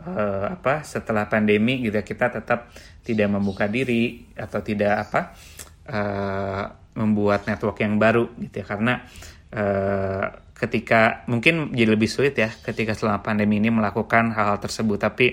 uh, 0.03 0.57
apa 0.57 0.83
setelah 0.83 1.29
pandemi 1.29 1.85
gitu 1.85 1.95
ya, 1.95 2.05
kita 2.07 2.33
tetap 2.33 2.73
tidak 3.05 3.29
membuka 3.29 3.69
diri 3.69 4.33
atau 4.35 4.65
tidak 4.65 5.11
apa 5.11 5.21
uh, 5.93 6.84
membuat 6.95 7.47
network 7.47 7.79
yang 7.83 7.99
baru 7.99 8.31
gitu 8.39 8.63
ya. 8.63 8.67
Karena 8.67 8.95
uh, 9.55 10.25
ketika 10.55 11.27
mungkin 11.27 11.75
jadi 11.75 11.99
lebih 11.99 12.07
sulit 12.07 12.39
ya 12.39 12.49
ketika 12.51 12.95
selama 12.95 13.21
pandemi 13.21 13.59
ini 13.59 13.71
melakukan 13.71 14.33
hal-hal 14.35 14.59
tersebut. 14.63 14.99
Tapi 14.99 15.27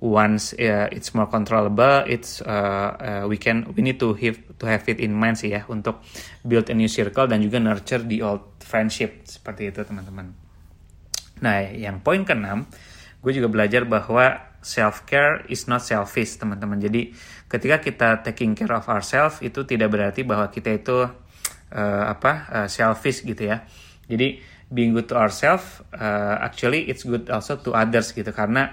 once 0.00 0.56
uh, 0.56 0.88
it's 0.88 1.12
more 1.12 1.28
controllable 1.28 2.08
it's 2.08 2.40
uh, 2.40 2.96
uh, 2.96 3.24
we 3.28 3.36
can 3.36 3.68
we 3.76 3.84
need 3.84 4.00
to 4.00 4.16
have 4.16 4.40
to 4.56 4.64
have 4.64 4.80
it 4.88 4.96
in 4.96 5.12
mind 5.12 5.36
sih 5.36 5.52
ya 5.52 5.68
untuk 5.68 6.00
build 6.40 6.64
a 6.72 6.74
new 6.74 6.88
circle 6.88 7.28
dan 7.28 7.44
juga 7.44 7.60
nurture 7.60 8.00
the 8.08 8.24
old 8.24 8.56
friendship 8.64 9.28
seperti 9.28 9.68
itu 9.68 9.84
teman-teman. 9.84 10.32
Nah 11.44 11.68
yang 11.68 12.00
poin 12.00 12.24
keenam 12.24 12.64
gue 13.20 13.32
juga 13.36 13.52
belajar 13.52 13.84
bahwa 13.84 14.49
self 14.60 15.08
care 15.08 15.44
is 15.48 15.64
not 15.66 15.80
selfish 15.80 16.36
teman-teman 16.36 16.76
jadi 16.76 17.12
ketika 17.50 17.76
kita 17.82 18.08
taking 18.22 18.54
care 18.54 18.70
of 18.70 18.86
ourselves 18.86 19.42
itu 19.42 19.66
tidak 19.66 19.90
berarti 19.90 20.22
bahwa 20.22 20.46
kita 20.52 20.70
itu 20.76 21.10
uh, 21.74 22.04
apa 22.06 22.32
uh, 22.50 22.68
selfish 22.70 23.26
gitu 23.26 23.50
ya. 23.50 23.66
Jadi 24.10 24.42
being 24.70 24.94
good 24.94 25.10
to 25.10 25.18
ourselves 25.18 25.82
uh, 25.94 26.38
actually 26.38 26.86
it's 26.86 27.02
good 27.02 27.26
also 27.26 27.58
to 27.58 27.74
others 27.74 28.14
gitu 28.14 28.30
karena 28.30 28.70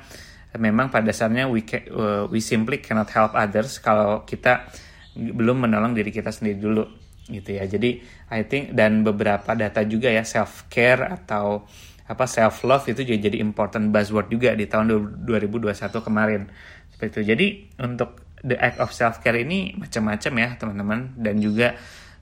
memang 0.57 0.93
pada 0.93 1.09
dasarnya 1.09 1.49
we 1.49 1.65
can, 1.65 1.85
uh, 1.89 2.29
we 2.29 2.41
simply 2.41 2.81
cannot 2.81 3.09
help 3.13 3.33
others 3.33 3.81
kalau 3.81 4.25
kita 4.25 4.69
belum 5.17 5.65
menolong 5.65 5.97
diri 5.97 6.13
kita 6.13 6.29
sendiri 6.29 6.57
dulu 6.61 6.85
gitu 7.27 7.57
ya. 7.57 7.65
Jadi 7.65 8.01
I 8.29 8.45
think 8.45 8.77
dan 8.77 9.01
beberapa 9.01 9.57
data 9.57 9.81
juga 9.85 10.13
ya 10.13 10.21
self 10.21 10.69
care 10.69 11.01
atau 11.01 11.65
apa 12.07 12.23
self 12.23 12.63
love 12.63 12.87
itu 12.87 13.03
juga 13.03 13.27
jadi 13.27 13.37
important 13.43 13.91
buzzword 13.91 14.31
juga 14.31 14.55
di 14.55 14.63
tahun 14.67 15.23
2021 15.27 15.75
kemarin 16.01 16.47
seperti 16.91 17.11
itu. 17.11 17.21
Jadi 17.27 17.47
untuk 17.83 18.23
the 18.47 18.55
act 18.55 18.79
of 18.79 18.95
self 18.95 19.19
care 19.19 19.35
ini 19.35 19.75
macam-macam 19.75 20.33
ya 20.39 20.49
teman-teman 20.55 20.99
dan 21.19 21.35
juga 21.43 21.75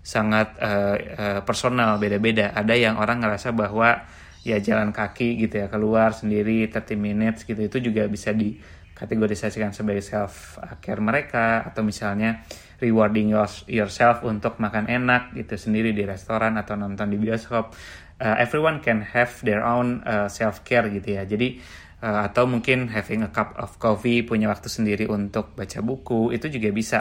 sangat 0.06 0.58
uh, 0.62 0.98
uh, 0.98 1.42
personal 1.46 2.02
beda-beda. 2.02 2.54
Ada 2.54 2.74
yang 2.74 2.98
orang 2.98 3.22
ngerasa 3.22 3.54
bahwa 3.54 4.06
ya 4.46 4.62
jalan 4.62 4.94
kaki 4.94 5.42
gitu 5.42 5.66
ya 5.66 5.68
keluar 5.74 6.14
sendiri 6.14 6.70
30 6.70 6.94
minutes 7.02 7.50
gitu 7.50 7.58
itu 7.58 7.82
juga 7.82 8.06
bisa 8.06 8.30
dikategorisasikan 8.30 9.74
sebagai 9.74 10.06
self 10.06 10.62
care 10.86 11.02
mereka 11.02 11.66
atau 11.66 11.82
misalnya 11.82 12.46
rewarding 12.78 13.34
yourself 13.66 14.22
untuk 14.22 14.62
makan 14.62 14.86
enak 14.86 15.34
gitu 15.34 15.58
sendiri 15.58 15.98
di 15.98 16.06
restoran 16.06 16.62
atau 16.62 16.78
nonton 16.78 17.10
di 17.10 17.18
bioskop 17.18 17.74
uh, 18.22 18.36
everyone 18.40 18.80
can 18.80 19.04
have 19.04 19.42
their 19.44 19.64
own 19.64 20.04
uh, 20.06 20.28
self 20.32 20.64
care 20.64 20.88
gitu 20.92 21.20
ya. 21.20 21.24
Jadi 21.28 21.60
uh, 22.04 22.28
atau 22.28 22.48
mungkin 22.48 22.92
having 22.92 23.26
a 23.26 23.32
cup 23.32 23.56
of 23.60 23.76
coffee 23.82 24.24
punya 24.24 24.52
waktu 24.52 24.68
sendiri 24.72 25.06
untuk 25.10 25.56
baca 25.56 25.80
buku 25.84 26.36
itu 26.36 26.48
juga 26.48 26.70
bisa 26.72 27.00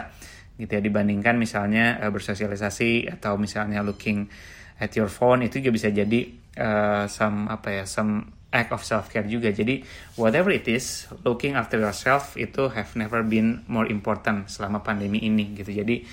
gitu 0.55 0.71
ya. 0.71 0.81
Dibandingkan 0.83 1.35
misalnya 1.39 1.99
uh, 2.03 2.11
bersosialisasi 2.11 3.11
atau 3.19 3.39
misalnya 3.39 3.83
looking 3.83 4.27
at 4.79 4.91
your 4.95 5.07
phone 5.07 5.47
itu 5.47 5.63
juga 5.63 5.71
bisa 5.71 5.87
jadi 5.91 6.19
uh, 6.59 7.05
some 7.07 7.47
apa 7.47 7.83
ya 7.83 7.83
some 7.87 8.35
act 8.51 8.71
of 8.71 8.83
self 8.83 9.11
care 9.11 9.27
juga. 9.27 9.51
Jadi 9.51 9.83
whatever 10.15 10.51
it 10.51 10.67
is 10.67 11.07
looking 11.27 11.55
after 11.55 11.79
yourself 11.79 12.39
itu 12.39 12.71
have 12.71 12.91
never 12.95 13.23
been 13.23 13.63
more 13.67 13.87
important 13.87 14.47
selama 14.47 14.83
pandemi 14.83 15.23
ini 15.23 15.55
gitu. 15.55 15.71
Jadi 15.71 16.03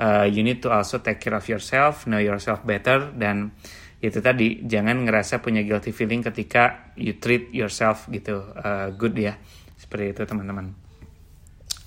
uh, 0.00 0.24
you 0.28 0.44
need 0.44 0.60
to 0.60 0.68
also 0.68 1.00
take 1.00 1.20
care 1.20 1.36
of 1.36 1.44
yourself 1.48 2.04
know 2.04 2.20
yourself 2.20 2.60
better 2.64 3.12
dan 3.16 3.52
itu 3.96 4.20
tadi 4.20 4.60
jangan 4.62 5.08
ngerasa 5.08 5.40
punya 5.40 5.64
guilty 5.64 5.90
feeling 5.90 6.20
ketika 6.20 6.92
you 7.00 7.16
treat 7.16 7.48
yourself 7.52 8.06
gitu 8.12 8.44
uh, 8.56 8.92
good 8.92 9.16
ya. 9.16 9.40
Seperti 9.76 10.12
itu 10.12 10.22
teman-teman. 10.28 10.72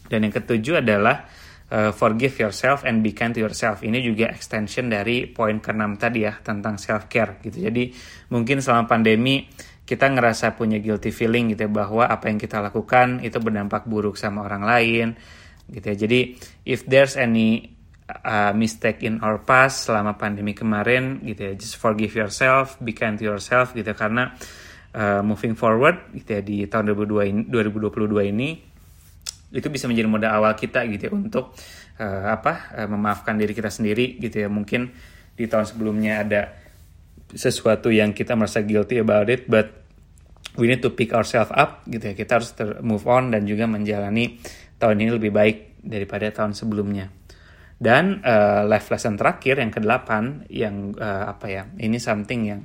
Dan 0.09 0.25
yang 0.25 0.33
ketujuh 0.33 0.81
adalah 0.81 1.29
uh, 1.69 1.93
forgive 1.93 2.33
yourself 2.41 2.81
and 2.81 3.05
be 3.05 3.13
kind 3.13 3.37
to 3.37 3.41
yourself. 3.41 3.85
Ini 3.85 4.01
juga 4.01 4.29
extension 4.33 4.89
dari 4.89 5.29
poin 5.29 5.61
keenam 5.61 5.95
tadi 5.95 6.25
ya 6.25 6.33
tentang 6.41 6.81
self 6.81 7.05
care 7.07 7.37
gitu. 7.45 7.61
Jadi 7.61 7.93
mungkin 8.33 8.59
selama 8.59 8.89
pandemi 8.89 9.45
kita 9.85 10.05
ngerasa 10.05 10.53
punya 10.53 10.77
guilty 10.77 11.09
feeling 11.09 11.53
gitu 11.53 11.65
ya 11.65 11.71
bahwa 11.71 12.05
apa 12.05 12.29
yang 12.29 12.37
kita 12.37 12.61
lakukan 12.61 13.25
itu 13.25 13.41
berdampak 13.41 13.89
buruk 13.89 14.17
sama 14.17 14.45
orang 14.45 14.65
lain 14.65 15.07
gitu 15.69 15.85
ya. 15.93 15.95
Jadi 15.97 16.19
if 16.65 16.85
there's 16.89 17.17
any 17.17 17.78
uh, 18.09 18.51
mistake 18.57 19.05
in 19.05 19.21
our 19.21 19.41
past 19.41 19.85
selama 19.85 20.17
pandemi 20.17 20.57
kemarin 20.57 21.21
gitu 21.23 21.51
ya. 21.51 21.53
Just 21.55 21.77
forgive 21.77 22.13
yourself 22.17 22.77
be 22.81 22.91
kind 22.97 23.15
to 23.21 23.25
yourself 23.25 23.71
gitu 23.77 23.93
ya. 23.93 23.95
karena 23.97 24.33
uh, 24.97 25.21
moving 25.21 25.53
forward 25.53 26.09
gitu 26.17 26.39
ya 26.39 26.41
di 26.41 26.65
tahun 26.65 26.93
2022 26.93 27.29
ini, 27.29 27.41
2022 27.47 28.31
ini 28.33 28.49
itu 29.49 29.65
bisa 29.73 29.89
menjadi 29.89 30.07
modal 30.09 30.31
awal 30.41 30.53
kita 30.53 30.85
gitu 30.85 31.09
ya 31.09 31.11
untuk 31.13 31.57
uh, 31.97 32.25
apa 32.29 32.73
uh, 32.77 32.87
memaafkan 32.89 33.37
diri 33.37 33.53
kita 33.53 33.69
sendiri 33.69 34.17
gitu 34.17 34.41
ya. 34.41 34.49
Mungkin 34.49 34.89
di 35.37 35.45
tahun 35.45 35.65
sebelumnya 35.69 36.25
ada 36.25 36.41
sesuatu 37.29 37.93
yang 37.93 38.11
kita 38.17 38.33
merasa 38.33 38.65
guilty 38.65 38.97
about 38.97 39.29
it 39.29 39.45
but 39.45 39.69
we 40.57 40.65
need 40.65 40.81
to 40.81 40.89
pick 40.89 41.13
ourselves 41.13 41.53
up 41.53 41.85
gitu 41.85 42.09
ya. 42.09 42.13
Kita 42.17 42.41
harus 42.41 42.53
move 42.81 43.05
on 43.05 43.29
dan 43.33 43.45
juga 43.45 43.69
menjalani 43.69 44.41
tahun 44.81 44.97
ini 45.05 45.11
lebih 45.13 45.31
baik 45.33 45.57
daripada 45.85 46.27
tahun 46.33 46.57
sebelumnya 46.57 47.18
dan 47.79 48.19
uh, 48.27 48.67
life 48.67 48.91
lesson 48.91 49.15
terakhir 49.15 49.63
yang 49.63 49.71
kedelapan 49.71 50.43
yang 50.51 50.91
uh, 50.99 51.31
apa 51.31 51.47
ya 51.47 51.63
ini 51.79 51.95
something 51.95 52.41
yang 52.43 52.61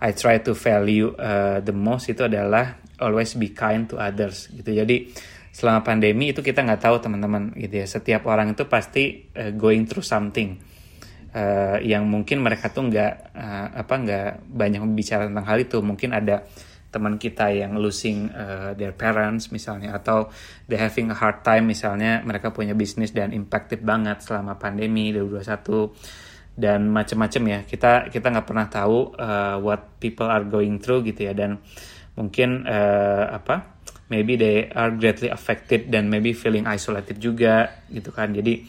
I 0.00 0.12
try 0.12 0.40
to 0.44 0.52
value 0.56 1.12
uh, 1.16 1.60
the 1.60 1.72
most 1.76 2.08
itu 2.08 2.24
adalah 2.24 2.80
always 3.00 3.36
be 3.36 3.52
kind 3.52 3.88
to 3.88 4.00
others 4.00 4.48
gitu. 4.52 4.72
Jadi 4.72 5.12
selama 5.52 5.80
pandemi 5.80 6.32
itu 6.32 6.44
kita 6.44 6.64
nggak 6.64 6.84
tahu 6.84 6.96
teman-teman 7.00 7.56
gitu 7.56 7.80
ya. 7.80 7.86
Setiap 7.88 8.28
orang 8.28 8.52
itu 8.52 8.68
pasti 8.68 9.28
uh, 9.36 9.52
going 9.56 9.88
through 9.88 10.04
something 10.04 10.60
uh, 11.32 11.80
yang 11.80 12.04
mungkin 12.08 12.44
mereka 12.44 12.68
tuh 12.68 12.92
nggak 12.92 13.12
uh, 13.32 13.66
apa 13.80 13.94
nggak 13.96 14.28
banyak 14.52 14.80
bicara 14.92 15.28
tentang 15.28 15.46
hal 15.48 15.58
itu. 15.60 15.80
Mungkin 15.80 16.12
ada 16.12 16.44
teman 16.88 17.20
kita 17.20 17.52
yang 17.52 17.76
losing 17.76 18.30
uh, 18.32 18.72
their 18.78 18.94
parents 18.96 19.52
misalnya 19.52 19.92
atau 19.96 20.30
they 20.70 20.80
having 20.80 21.12
a 21.12 21.16
hard 21.16 21.44
time 21.44 21.68
misalnya 21.68 22.22
mereka 22.24 22.54
punya 22.54 22.72
bisnis 22.72 23.12
dan 23.12 23.34
impacted 23.36 23.84
banget 23.84 24.24
selama 24.24 24.56
pandemi 24.56 25.12
2021 25.12 26.56
dan 26.56 26.88
macam-macam 26.88 27.42
ya 27.52 27.58
kita 27.68 28.08
kita 28.08 28.26
nggak 28.32 28.48
pernah 28.48 28.66
tahu 28.66 29.12
uh, 29.20 29.60
what 29.60 30.00
people 30.00 30.24
are 30.24 30.42
going 30.42 30.80
through 30.80 31.04
gitu 31.04 31.28
ya. 31.28 31.36
Dan 31.36 31.60
mungkin 32.16 32.64
uh, 32.64 33.28
apa 33.28 33.76
maybe 34.08 34.40
they 34.40 34.72
are 34.72 34.88
greatly 34.96 35.28
affected 35.28 35.92
dan 35.92 36.08
maybe 36.08 36.32
feeling 36.32 36.64
isolated 36.64 37.20
juga 37.20 37.84
gitu 37.92 38.08
kan. 38.08 38.32
Jadi 38.32 38.64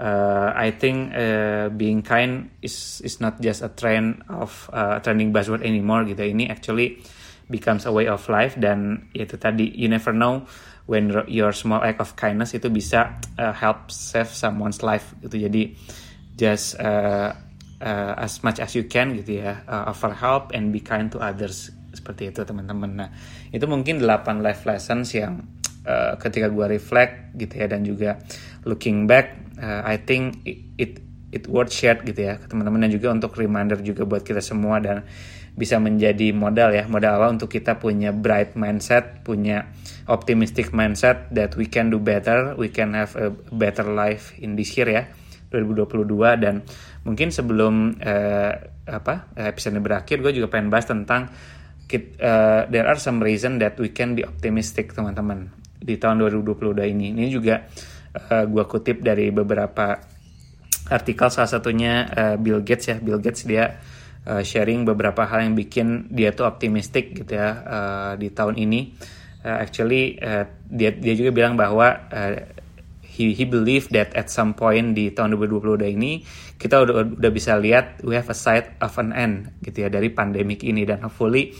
uh, 0.00 0.56
I 0.56 0.72
think 0.72 1.12
uh, 1.12 1.68
being 1.76 2.00
kind 2.00 2.48
is 2.64 3.04
is 3.04 3.20
not 3.20 3.36
just 3.44 3.60
a 3.60 3.68
trend 3.68 4.24
of 4.32 4.72
uh, 4.72 4.96
trending 5.04 5.28
buzzword 5.28 5.60
anymore 5.60 6.08
gitu. 6.08 6.24
Ini 6.24 6.48
actually 6.48 7.04
becomes 7.46 7.86
a 7.86 7.92
way 7.92 8.10
of 8.10 8.22
life 8.26 8.58
dan 8.58 9.06
itu 9.14 9.38
tadi 9.38 9.70
you 9.74 9.86
never 9.86 10.10
know 10.10 10.42
when 10.86 11.10
your 11.26 11.50
small 11.50 11.82
act 11.82 11.98
of 11.98 12.14
kindness 12.14 12.54
itu 12.54 12.70
bisa 12.70 13.18
uh, 13.38 13.54
help 13.54 13.90
save 13.90 14.30
someone's 14.30 14.82
life 14.82 15.14
gitu. 15.22 15.46
Jadi 15.50 15.74
just 16.38 16.78
uh, 16.78 17.34
uh, 17.82 18.14
as 18.18 18.42
much 18.46 18.62
as 18.62 18.74
you 18.78 18.86
can 18.86 19.14
gitu 19.18 19.42
ya 19.42 19.62
uh, 19.66 19.90
offer 19.90 20.14
help 20.14 20.54
and 20.54 20.70
be 20.70 20.78
kind 20.82 21.10
to 21.10 21.18
others. 21.18 21.74
Seperti 21.90 22.30
itu 22.30 22.46
teman-teman. 22.46 22.90
Nah 23.02 23.10
itu 23.50 23.66
mungkin 23.66 23.98
8 24.02 24.42
life 24.42 24.62
lessons 24.66 25.10
yang 25.14 25.42
uh, 25.86 26.14
ketika 26.22 26.46
gue 26.50 26.66
reflect 26.70 27.34
gitu 27.34 27.54
ya 27.56 27.66
dan 27.66 27.82
juga 27.82 28.20
looking 28.62 29.10
back 29.10 29.46
uh, 29.58 29.82
I 29.82 29.98
think 29.98 30.42
it, 30.46 30.58
it 30.78 30.92
it 31.34 31.44
worth 31.50 31.74
share 31.74 31.98
gitu 32.00 32.30
ya 32.30 32.38
ke 32.38 32.46
teman-teman. 32.46 32.86
Dan 32.86 32.90
juga 32.94 33.10
untuk 33.10 33.34
reminder 33.34 33.82
juga 33.82 34.06
buat 34.06 34.22
kita 34.22 34.38
semua 34.38 34.78
dan 34.78 35.02
bisa 35.56 35.80
menjadi 35.80 36.36
modal 36.36 36.76
ya 36.76 36.84
modal 36.84 37.16
awal 37.16 37.32
untuk 37.32 37.48
kita 37.48 37.80
punya 37.80 38.12
bright 38.12 38.54
mindset 38.54 39.24
punya 39.24 39.72
optimistic 40.06 40.76
mindset 40.76 41.32
that 41.32 41.56
we 41.56 41.64
can 41.64 41.88
do 41.88 41.96
better 41.96 42.52
we 42.60 42.68
can 42.68 42.92
have 42.92 43.16
a 43.16 43.32
better 43.50 43.88
life 43.88 44.36
in 44.36 44.52
this 44.54 44.76
year 44.76 44.86
ya 44.92 45.04
2022 45.48 46.04
dan 46.42 46.60
mungkin 47.08 47.32
sebelum 47.32 47.96
uh, 48.04 48.52
apa 48.84 49.32
episode 49.40 49.80
berakhir 49.80 50.20
gue 50.20 50.36
juga 50.36 50.52
pengen 50.52 50.68
bahas 50.68 50.86
tentang 50.86 51.32
uh, 51.94 52.66
there 52.66 52.86
are 52.86 52.98
some 52.98 53.22
reason 53.22 53.62
that 53.62 53.78
we 53.78 53.94
can 53.94 54.18
be 54.18 54.26
optimistic 54.26 54.90
teman-teman 54.90 55.54
di 55.78 55.94
tahun 55.94 56.18
2022 56.26 56.82
ini. 56.90 57.14
Ini 57.14 57.28
juga 57.30 57.62
uh, 58.16 58.44
gue 58.46 58.64
kutip 58.66 59.06
dari 59.06 59.30
beberapa 59.30 60.02
artikel 60.90 61.28
salah 61.30 61.50
satunya 61.50 62.06
uh, 62.10 62.36
Bill 62.38 62.62
Gates 62.66 62.90
ya. 62.90 62.96
Bill 62.98 63.22
Gates 63.22 63.46
dia 63.46 63.78
uh, 64.26 64.42
sharing 64.42 64.82
beberapa 64.82 65.24
hal 65.24 65.46
yang 65.46 65.54
bikin 65.54 66.10
dia 66.10 66.34
tuh 66.34 66.50
optimistik 66.50 67.14
gitu 67.14 67.38
ya 67.38 67.50
uh, 67.62 68.12
di 68.18 68.34
tahun 68.34 68.58
ini. 68.58 68.92
Uh, 69.46 69.62
actually 69.62 70.18
uh, 70.18 70.44
dia 70.66 70.90
dia 70.90 71.14
juga 71.14 71.30
bilang 71.30 71.54
bahwa 71.54 72.10
uh, 72.10 72.34
he 73.16 73.32
he 73.32 73.48
believe 73.48 73.88
that 73.94 74.12
at 74.12 74.28
some 74.28 74.52
point 74.52 74.92
di 74.92 75.08
tahun 75.14 75.38
2022 75.40 75.96
ini 75.96 76.20
kita 76.60 76.84
udah 76.84 77.16
udah 77.16 77.30
bisa 77.32 77.56
lihat 77.56 78.04
we 78.04 78.12
have 78.12 78.28
a 78.28 78.36
sight 78.36 78.76
of 78.84 78.92
an 79.00 79.16
end 79.16 79.56
gitu 79.64 79.86
ya 79.86 79.88
dari 79.88 80.12
pandemik 80.12 80.60
ini 80.60 80.84
dan 80.84 81.00
hopefully 81.00 81.56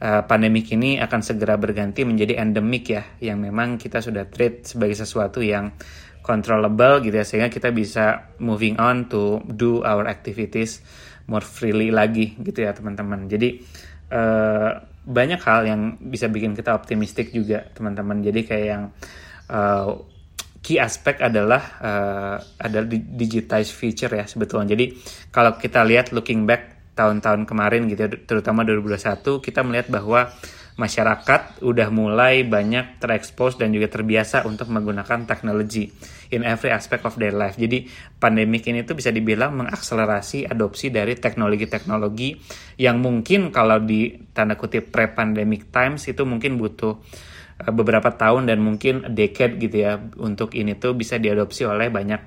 uh, 0.00 0.24
pandemik 0.24 0.72
ini 0.72 0.96
akan 0.96 1.20
segera 1.20 1.60
berganti 1.60 2.08
menjadi 2.08 2.40
endemik 2.40 2.84
ya 2.88 3.02
yang 3.20 3.44
memang 3.44 3.76
kita 3.76 4.00
sudah 4.00 4.24
treat 4.32 4.64
sebagai 4.64 4.96
sesuatu 4.96 5.44
yang 5.44 5.76
controllable 6.24 7.04
gitu 7.04 7.22
ya 7.22 7.26
sehingga 7.28 7.52
kita 7.52 7.70
bisa 7.70 8.34
moving 8.40 8.80
on 8.80 9.06
to 9.06 9.44
do 9.46 9.84
our 9.84 10.08
activities 10.08 10.80
more 11.26 11.44
freely 11.44 11.90
lagi 11.90 12.38
gitu 12.38 12.62
ya 12.62 12.74
teman-teman. 12.74 13.26
Jadi 13.26 13.62
uh, 14.14 14.70
banyak 15.06 15.40
hal 15.42 15.60
yang 15.66 15.80
bisa 16.02 16.26
bikin 16.26 16.58
kita 16.58 16.74
optimistik 16.74 17.30
juga 17.30 17.66
teman-teman. 17.74 18.22
Jadi 18.22 18.40
kayak 18.42 18.66
yang 18.66 18.84
uh, 19.50 20.02
key 20.66 20.82
aspek 20.82 21.22
adalah 21.22 21.62
uh, 21.78 22.36
adalah 22.58 22.86
digitized 22.90 23.70
feature 23.70 24.10
ya 24.10 24.26
sebetulnya. 24.26 24.74
Jadi 24.74 24.98
kalau 25.30 25.54
kita 25.54 25.86
lihat 25.86 26.10
looking 26.10 26.42
back 26.42 26.94
tahun-tahun 26.98 27.46
kemarin 27.46 27.86
gitu, 27.86 28.08
ya, 28.08 28.10
terutama 28.24 28.66
2021 28.66 29.44
kita 29.44 29.60
melihat 29.62 29.86
bahwa 29.92 30.32
masyarakat 30.76 31.64
udah 31.64 31.88
mulai 31.88 32.44
banyak 32.44 33.00
terekspos 33.00 33.56
dan 33.56 33.72
juga 33.72 33.88
terbiasa 33.88 34.44
untuk 34.44 34.68
menggunakan 34.68 35.24
teknologi 35.24 35.88
in 36.36 36.44
every 36.44 36.68
aspect 36.68 37.08
of 37.08 37.16
their 37.16 37.32
life. 37.32 37.56
Jadi 37.56 37.88
pandemik 38.20 38.68
ini 38.68 38.84
tuh 38.84 38.92
bisa 38.92 39.08
dibilang 39.08 39.56
mengakselerasi 39.56 40.44
adopsi 40.44 40.92
dari 40.92 41.16
teknologi-teknologi 41.16 42.36
yang 42.76 43.00
mungkin 43.00 43.48
kalau 43.48 43.80
di 43.80 44.28
tanda 44.36 44.60
kutip 44.60 44.92
pre-pandemic 44.92 45.72
times 45.72 46.04
itu 46.12 46.28
mungkin 46.28 46.60
butuh 46.60 47.00
eh, 47.64 47.72
beberapa 47.72 48.12
tahun 48.12 48.52
dan 48.52 48.60
mungkin 48.60 49.16
decade 49.16 49.56
gitu 49.56 49.76
ya 49.80 49.96
untuk 50.20 50.52
ini 50.52 50.76
tuh 50.76 50.92
bisa 50.92 51.16
diadopsi 51.16 51.64
oleh 51.64 51.88
banyak 51.88 52.20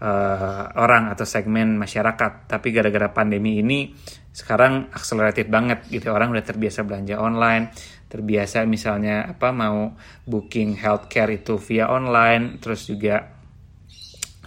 uh, 0.00 0.64
orang 0.78 1.10
atau 1.12 1.26
segmen 1.26 1.78
masyarakat. 1.78 2.50
Tapi 2.50 2.68
gara-gara 2.74 3.10
pandemi 3.10 3.60
ini 3.62 3.92
sekarang 4.32 4.90
akseleratif 4.94 5.46
banget 5.50 5.86
gitu. 5.90 6.10
Orang 6.14 6.30
udah 6.32 6.44
terbiasa 6.46 6.86
belanja 6.86 7.18
online 7.18 7.70
terbiasa 8.08 8.64
misalnya 8.64 9.36
apa 9.36 9.52
mau 9.52 9.92
booking 10.24 10.80
healthcare 10.80 11.28
itu 11.28 11.60
via 11.60 11.92
online 11.92 12.56
terus 12.56 12.88
juga 12.88 13.20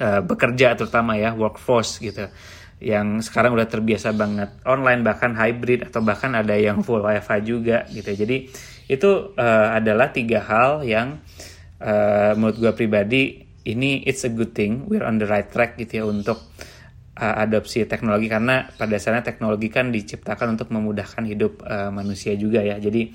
uh, 0.02 0.22
bekerja 0.26 0.74
terutama 0.74 1.16
ya 1.16 1.38
workforce 1.38 2.02
gitu. 2.02 2.26
Yang 2.82 3.30
sekarang 3.30 3.54
udah 3.54 3.70
terbiasa 3.70 4.10
banget 4.18 4.58
online 4.66 5.06
bahkan 5.06 5.38
hybrid 5.38 5.86
atau 5.86 6.02
bahkan 6.02 6.34
ada 6.34 6.58
yang 6.58 6.82
full 6.82 7.06
wifi 7.06 7.38
juga 7.46 7.86
gitu. 7.94 8.10
Jadi 8.10 8.50
itu 8.90 9.38
uh, 9.38 9.78
adalah 9.78 10.10
tiga 10.10 10.42
hal 10.42 10.82
yang 10.82 11.22
uh, 11.78 12.34
menurut 12.34 12.58
gue 12.58 12.74
pribadi 12.74 13.51
ini 13.68 14.02
it's 14.06 14.26
a 14.26 14.32
good 14.32 14.54
thing 14.58 14.90
we're 14.90 15.06
on 15.06 15.22
the 15.22 15.28
right 15.30 15.50
track 15.50 15.78
gitu 15.78 16.02
ya 16.02 16.06
untuk 16.10 16.42
uh, 17.18 17.36
adopsi 17.42 17.86
teknologi 17.86 18.32
karena 18.32 18.70
pada 18.74 18.98
dasarnya 18.98 19.22
teknologi 19.22 19.70
kan 19.70 19.94
diciptakan 19.94 20.58
untuk 20.58 20.74
memudahkan 20.74 21.24
hidup 21.28 21.62
uh, 21.66 21.94
manusia 21.94 22.34
juga 22.34 22.66
ya. 22.66 22.82
Jadi 22.82 23.14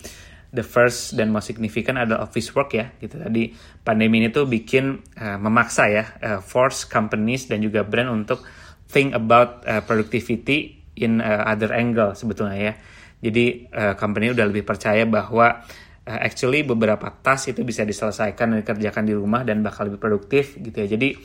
the 0.54 0.62
first 0.62 1.18
dan 1.18 1.34
most 1.34 1.50
significant 1.50 1.98
adalah 1.98 2.24
office 2.24 2.54
work 2.54 2.72
ya 2.72 2.94
gitu 3.02 3.18
tadi 3.18 3.50
pandemi 3.82 4.22
ini 4.22 4.30
tuh 4.30 4.46
bikin 4.46 5.02
uh, 5.18 5.36
memaksa 5.36 5.84
ya 5.90 6.04
uh, 6.22 6.40
force 6.40 6.86
companies 6.86 7.50
dan 7.50 7.60
juga 7.60 7.82
brand 7.82 8.08
untuk 8.08 8.46
think 8.88 9.12
about 9.12 9.66
uh, 9.66 9.82
productivity 9.82 10.80
in 10.96 11.18
uh, 11.20 11.44
other 11.50 11.74
angle 11.74 12.14
sebetulnya 12.16 12.72
ya 12.72 12.74
jadi 13.20 13.44
uh, 13.74 13.94
company 13.98 14.32
udah 14.32 14.46
lebih 14.48 14.64
percaya 14.64 15.04
bahwa 15.04 15.66
uh, 16.06 16.20
actually 16.22 16.62
beberapa 16.62 17.10
task 17.20 17.52
itu 17.52 17.66
bisa 17.66 17.82
diselesaikan 17.82 18.54
dan 18.54 18.58
dikerjakan 18.62 19.04
di 19.04 19.14
rumah 19.18 19.42
dan 19.42 19.60
bakal 19.60 19.90
lebih 19.90 20.00
produktif 20.00 20.56
gitu 20.56 20.72
ya. 20.72 20.86
Jadi 20.86 21.18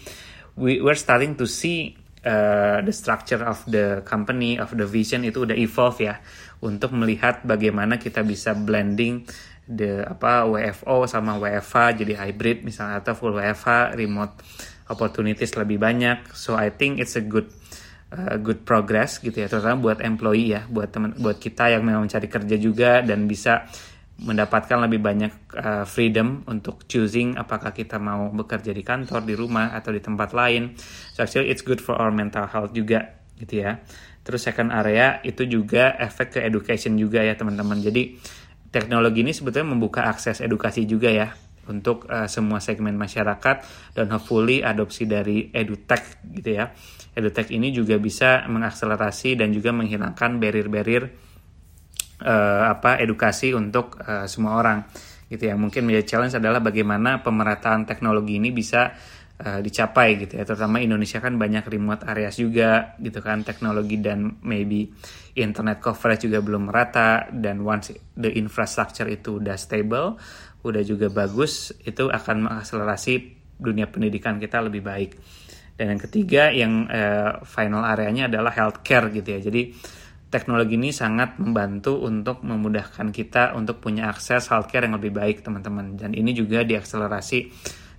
we 0.58 0.82
we're 0.82 0.98
starting 0.98 1.38
to 1.38 1.46
see 1.46 1.94
uh, 2.26 2.82
the 2.82 2.91
structure 2.91 3.39
of 3.46 3.62
the 3.70 4.02
company 4.04 4.58
of 4.58 4.74
the 4.74 4.86
vision 4.89 5.22
itu 5.24 5.46
udah 5.46 5.56
evolve 5.56 6.02
ya. 6.02 6.20
Untuk 6.62 6.94
melihat 6.94 7.41
bagaimana 7.41 7.98
kita 7.98 8.22
bisa 8.22 8.54
blending 8.54 9.26
the 9.65 10.04
apa 10.04 10.44
WFO 10.50 11.06
sama 11.08 11.38
WFH 11.38 12.04
jadi 12.04 12.13
hybrid 12.17 12.65
misalnya 12.65 13.00
atau 13.00 13.13
full 13.15 13.38
WFH 13.38 13.96
remote 13.96 14.41
opportunities 14.89 15.54
lebih 15.56 15.80
banyak. 15.80 16.34
So 16.36 16.58
I 16.58 16.74
think 16.74 17.00
it's 17.00 17.15
a 17.15 17.24
good 17.24 17.50
uh, 18.12 18.38
good 18.38 18.67
progress 18.67 19.17
gitu 19.24 19.41
ya. 19.41 19.48
Terutama 19.48 19.80
buat 19.80 20.00
employee 20.04 20.54
ya 20.54 20.62
buat 20.67 20.91
teman 20.91 21.15
buat 21.17 21.39
kita 21.39 21.72
yang 21.72 21.82
memang 21.88 22.06
mencari 22.06 22.28
kerja 22.28 22.56
juga 22.60 23.02
dan 23.02 23.26
bisa 23.26 23.65
mendapatkan 24.22 24.78
lebih 24.86 25.02
banyak 25.02 25.34
uh, 25.58 25.86
freedom 25.90 26.46
untuk 26.46 26.86
choosing 26.86 27.36
apakah 27.42 27.74
kita 27.74 27.98
mau 27.98 28.30
bekerja 28.30 28.70
di 28.70 28.86
kantor, 28.86 29.26
di 29.26 29.34
rumah 29.34 29.74
atau 29.74 29.90
di 29.90 29.98
tempat 29.98 30.38
lain. 30.38 30.78
So 31.14 31.26
actually 31.26 31.50
it's 31.50 31.66
good 31.66 31.82
for 31.82 31.98
our 31.98 32.14
mental 32.14 32.46
health 32.46 32.72
juga 32.78 33.18
gitu 33.42 33.66
ya. 33.66 33.82
Terus 34.22 34.46
second 34.46 34.70
area 34.70 35.18
itu 35.26 35.50
juga 35.50 35.98
efek 35.98 36.38
ke 36.38 36.40
education 36.46 36.94
juga 36.94 37.26
ya 37.26 37.34
teman-teman. 37.34 37.82
Jadi 37.82 38.22
teknologi 38.70 39.26
ini 39.26 39.34
sebetulnya 39.34 39.74
membuka 39.74 40.06
akses 40.06 40.40
edukasi 40.46 40.86
juga 40.86 41.10
ya 41.10 41.34
untuk 41.66 42.06
uh, 42.06 42.30
semua 42.30 42.62
segmen 42.62 42.94
masyarakat 42.94 43.66
dan 43.98 44.06
hopefully 44.14 44.62
adopsi 44.62 45.10
dari 45.10 45.50
edutech 45.50 46.22
gitu 46.30 46.62
ya. 46.62 46.70
Edutech 47.18 47.50
ini 47.50 47.74
juga 47.74 47.98
bisa 47.98 48.46
mengakselerasi 48.46 49.36
dan 49.36 49.50
juga 49.50 49.74
menghilangkan 49.74 50.38
barrier-barrier 50.38 51.31
uh, 52.22 52.72
apa 52.72 53.02
edukasi 53.02 53.52
untuk 53.52 54.00
uh, 54.02 54.30
semua 54.30 54.58
orang 54.62 54.86
gitu 55.28 55.48
ya. 55.48 55.56
Mungkin 55.58 55.88
menjadi 55.88 56.18
challenge 56.18 56.36
adalah 56.38 56.62
bagaimana 56.62 57.20
pemerataan 57.26 57.88
teknologi 57.88 58.38
ini 58.38 58.54
bisa 58.54 58.94
uh, 59.42 59.60
dicapai 59.60 60.22
gitu 60.22 60.38
ya. 60.38 60.44
Terutama 60.46 60.80
Indonesia 60.80 61.18
kan 61.18 61.36
banyak 61.36 61.66
remote 61.68 62.06
areas 62.06 62.38
juga 62.38 62.94
gitu 63.02 63.20
kan. 63.20 63.42
Teknologi 63.42 63.98
dan 63.98 64.40
maybe 64.46 64.92
internet 65.36 65.82
coverage 65.82 66.30
juga 66.30 66.40
belum 66.44 66.70
merata. 66.70 67.28
Dan 67.34 67.66
once 67.66 67.96
the 68.16 68.30
infrastructure 68.38 69.10
itu 69.10 69.42
udah 69.42 69.58
stable 69.58 70.22
udah 70.62 70.86
juga 70.86 71.10
bagus 71.10 71.74
itu 71.82 72.06
akan 72.06 72.46
mengakselerasi 72.46 73.14
dunia 73.58 73.90
pendidikan 73.90 74.38
kita 74.38 74.62
lebih 74.62 74.86
baik. 74.86 75.18
Dan 75.74 75.98
yang 75.98 76.02
ketiga 76.02 76.44
yang 76.54 76.86
uh, 76.86 77.42
final 77.42 77.82
areanya 77.82 78.30
adalah 78.30 78.54
healthcare 78.54 79.10
gitu 79.10 79.26
ya. 79.38 79.40
Jadi 79.42 79.74
teknologi 80.32 80.80
ini 80.80 80.96
sangat 80.96 81.36
membantu 81.38 82.00
untuk 82.08 82.39
memudahkan 82.41 83.12
kita 83.12 83.52
untuk 83.54 83.84
punya 83.84 84.08
akses 84.08 84.48
healthcare 84.48 84.88
yang 84.88 84.96
lebih 84.96 85.12
baik 85.12 85.44
teman-teman. 85.44 86.00
Dan 86.00 86.15
ini 86.15 86.32
juga 86.32 86.63
diakselerasi 86.63 87.52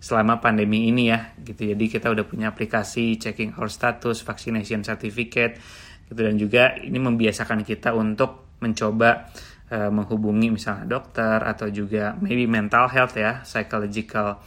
selama 0.03 0.41
pandemi 0.41 0.89
ini 0.89 1.13
ya 1.13 1.37
gitu. 1.39 1.77
Jadi 1.77 1.85
kita 1.87 2.09
udah 2.11 2.25
punya 2.27 2.51
aplikasi 2.51 3.21
checking 3.21 3.55
our 3.61 3.69
status 3.69 4.25
vaccination 4.25 4.81
certificate 4.81 5.61
gitu. 6.09 6.21
Dan 6.25 6.41
juga 6.41 6.75
ini 6.81 6.97
membiasakan 6.97 7.63
kita 7.63 7.93
untuk 7.93 8.57
mencoba 8.65 9.29
uh, 9.69 9.93
menghubungi 9.93 10.57
misalnya 10.57 10.89
dokter 10.89 11.37
atau 11.37 11.69
juga 11.69 12.17
maybe 12.17 12.49
mental 12.49 12.89
health 12.89 13.15
ya 13.15 13.45
psychological 13.45 14.41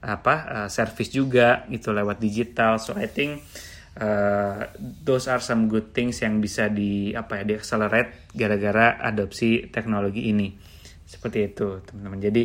apa 0.00 0.34
uh, 0.48 0.68
service 0.68 1.12
juga 1.14 1.64
gitu 1.70 1.94
lewat 1.94 2.18
digital. 2.18 2.82
So 2.82 2.96
I 2.98 3.06
think 3.06 3.44
uh, 4.00 4.60
those 5.04 5.28
are 5.28 5.38
some 5.44 5.68
good 5.68 5.92
things 5.92 6.18
yang 6.24 6.40
bisa 6.40 6.72
di 6.72 7.12
apa 7.12 7.44
ya 7.44 7.44
di 7.44 7.54
accelerate 7.54 8.32
gara-gara 8.32 8.98
adopsi 8.98 9.68
teknologi 9.68 10.32
ini. 10.32 10.48
Seperti 11.04 11.38
itu 11.52 11.84
teman-teman. 11.84 12.18
Jadi 12.18 12.42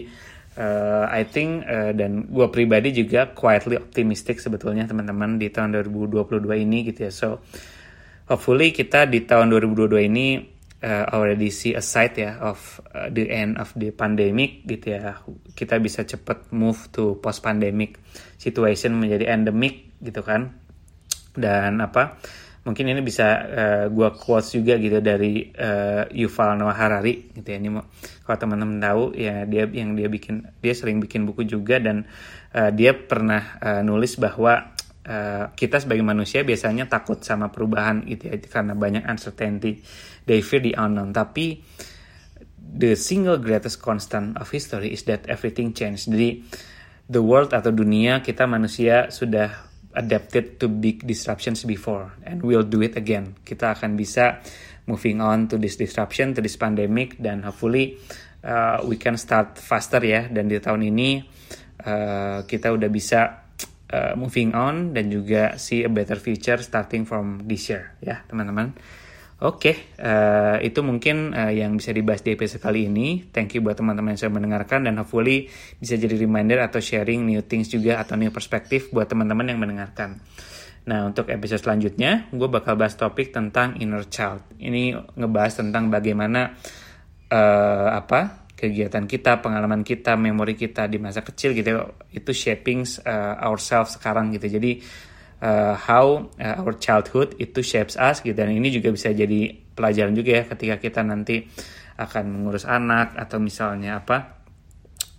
uh, 0.60 1.06
I 1.08 1.24
think 1.26 1.64
uh, 1.66 1.96
dan 1.96 2.28
gue 2.28 2.48
pribadi 2.52 2.92
juga 2.92 3.32
quietly 3.32 3.80
optimistic 3.80 4.44
sebetulnya 4.44 4.86
teman-teman 4.86 5.40
di 5.40 5.48
tahun 5.50 5.80
2022 5.88 6.44
ini 6.66 6.78
gitu 6.92 7.00
ya. 7.08 7.12
So 7.14 7.40
hopefully 8.28 8.76
kita 8.76 9.08
di 9.08 9.24
tahun 9.24 9.54
2022 9.54 10.10
ini 10.12 10.28
uh, 10.84 11.06
already 11.14 11.54
see 11.54 11.78
a 11.78 11.84
sight 11.86 12.20
ya 12.20 12.42
of 12.42 12.84
uh, 12.92 13.08
the 13.14 13.32
end 13.32 13.62
of 13.62 13.72
the 13.80 13.96
pandemic 13.96 14.66
gitu 14.68 14.98
ya. 14.98 15.24
Kita 15.56 15.80
bisa 15.80 16.04
cepat 16.04 16.52
move 16.52 16.90
to 16.92 17.16
post 17.22 17.46
pandemic 17.46 18.02
situation 18.42 18.98
menjadi 18.98 19.30
endemic 19.32 19.96
gitu 20.02 20.26
kan 20.26 20.65
dan 21.36 21.80
apa 21.84 22.20
mungkin 22.66 22.90
ini 22.90 23.02
bisa 23.06 23.28
uh, 23.30 23.38
eh, 23.46 23.86
gue 23.94 24.10
quotes 24.18 24.58
juga 24.58 24.76
gitu 24.82 24.98
dari 24.98 25.54
uh, 25.54 26.10
Yuval 26.10 26.58
Noah 26.58 26.74
Harari 26.74 27.30
gitu 27.30 27.46
ya. 27.46 27.62
Ini 27.62 27.70
mau 27.70 27.86
kalau 28.26 28.38
teman-teman 28.42 28.82
tahu 28.82 29.04
ya 29.14 29.46
dia 29.46 29.70
yang 29.70 29.94
dia 29.94 30.10
bikin 30.10 30.42
dia 30.60 30.74
sering 30.74 30.98
bikin 30.98 31.30
buku 31.30 31.46
juga 31.46 31.78
dan 31.78 32.10
uh, 32.58 32.74
dia 32.74 32.98
pernah 32.98 33.62
uh, 33.62 33.82
nulis 33.86 34.18
bahwa 34.18 34.74
uh, 35.06 35.54
kita 35.54 35.78
sebagai 35.78 36.02
manusia 36.02 36.42
biasanya 36.42 36.90
takut 36.90 37.22
sama 37.22 37.54
perubahan 37.54 38.02
gitu 38.10 38.34
ya 38.34 38.36
karena 38.50 38.74
banyak 38.74 39.06
uncertainty. 39.06 39.86
They 40.26 40.42
fear 40.42 40.66
the 40.66 40.74
unknown. 40.74 41.14
Tapi 41.14 41.62
the 42.58 42.98
single 42.98 43.38
greatest 43.38 43.78
constant 43.78 44.42
of 44.42 44.50
history 44.50 44.90
is 44.90 45.06
that 45.06 45.24
everything 45.30 45.72
change 45.72 46.10
jadi 46.10 46.44
the 47.08 47.22
world 47.22 47.54
atau 47.54 47.70
dunia 47.70 48.26
kita 48.26 48.50
manusia 48.50 49.14
sudah 49.14 49.54
adapted 49.96 50.60
to 50.60 50.68
big 50.68 51.08
disruptions 51.08 51.64
before 51.64 52.14
and 52.28 52.44
we'll 52.44 52.68
do 52.68 52.84
it 52.84 53.00
again. 53.00 53.36
Kita 53.42 53.74
akan 53.76 53.96
bisa 53.96 54.44
moving 54.86 55.24
on 55.24 55.50
to 55.50 55.58
this 55.58 55.76
disruption, 55.76 56.36
to 56.38 56.44
this 56.44 56.60
pandemic 56.60 57.18
dan 57.18 57.42
hopefully 57.42 57.98
uh, 58.46 58.84
we 58.86 59.00
can 59.00 59.18
start 59.18 59.58
faster 59.58 60.04
ya 60.04 60.30
dan 60.30 60.52
di 60.52 60.62
tahun 60.62 60.86
ini 60.86 61.26
uh, 61.88 62.46
kita 62.46 62.70
udah 62.70 62.90
bisa 62.92 63.50
uh, 63.90 64.14
moving 64.14 64.54
on 64.54 64.94
dan 64.94 65.10
juga 65.10 65.58
see 65.58 65.82
a 65.82 65.92
better 65.92 66.22
future 66.22 66.62
starting 66.62 67.04
from 67.04 67.44
this 67.50 67.72
year 67.72 67.98
ya 68.04 68.22
teman-teman. 68.30 68.78
Oke, 69.36 69.76
okay, 69.76 69.76
uh, 70.00 70.64
itu 70.64 70.80
mungkin 70.80 71.36
uh, 71.36 71.52
yang 71.52 71.76
bisa 71.76 71.92
dibahas 71.92 72.24
di 72.24 72.40
episode 72.40 72.64
kali 72.64 72.88
ini. 72.88 73.20
Thank 73.36 73.60
you 73.60 73.60
buat 73.60 73.76
teman-teman 73.76 74.16
yang 74.16 74.20
sudah 74.24 74.36
mendengarkan 74.40 74.88
dan 74.88 74.96
hopefully 74.96 75.52
bisa 75.76 76.00
jadi 76.00 76.16
reminder 76.16 76.64
atau 76.64 76.80
sharing 76.80 77.28
new 77.28 77.44
things 77.44 77.68
juga 77.68 78.00
atau 78.00 78.16
new 78.16 78.32
perspektif 78.32 78.96
buat 78.96 79.12
teman-teman 79.12 79.52
yang 79.52 79.60
mendengarkan. 79.60 80.24
Nah, 80.88 81.12
untuk 81.12 81.28
episode 81.28 81.60
selanjutnya, 81.60 82.32
gue 82.32 82.48
bakal 82.48 82.80
bahas 82.80 82.96
topik 82.96 83.36
tentang 83.36 83.76
inner 83.84 84.08
child. 84.08 84.56
Ini 84.56 84.96
ngebahas 85.20 85.60
tentang 85.60 85.92
bagaimana 85.92 86.56
uh, 87.28 87.90
apa 87.92 88.48
kegiatan 88.56 89.04
kita, 89.04 89.44
pengalaman 89.44 89.84
kita, 89.84 90.16
memori 90.16 90.56
kita 90.56 90.88
di 90.88 90.96
masa 90.96 91.28
kecil 91.28 91.52
gitu 91.52 91.76
itu 92.16 92.32
shaping 92.32 92.88
uh, 93.04 93.36
ourselves 93.44 94.00
sekarang 94.00 94.32
gitu. 94.32 94.48
Jadi 94.48 94.80
uh, 95.46 95.78
how 95.78 96.34
uh, 96.42 96.66
our 96.66 96.74
childhood 96.82 97.38
itu 97.38 97.62
shapes 97.62 97.94
us 98.02 98.26
gitu 98.26 98.34
dan 98.34 98.50
ini 98.50 98.74
juga 98.74 98.90
bisa 98.90 99.14
jadi 99.14 99.54
pelajaran 99.78 100.18
juga 100.18 100.42
ya 100.42 100.44
ketika 100.50 100.76
kita 100.82 101.02
nanti 101.06 101.46
akan 102.02 102.24
mengurus 102.34 102.66
anak 102.66 103.14
atau 103.14 103.38
misalnya 103.38 104.02
apa 104.02 104.42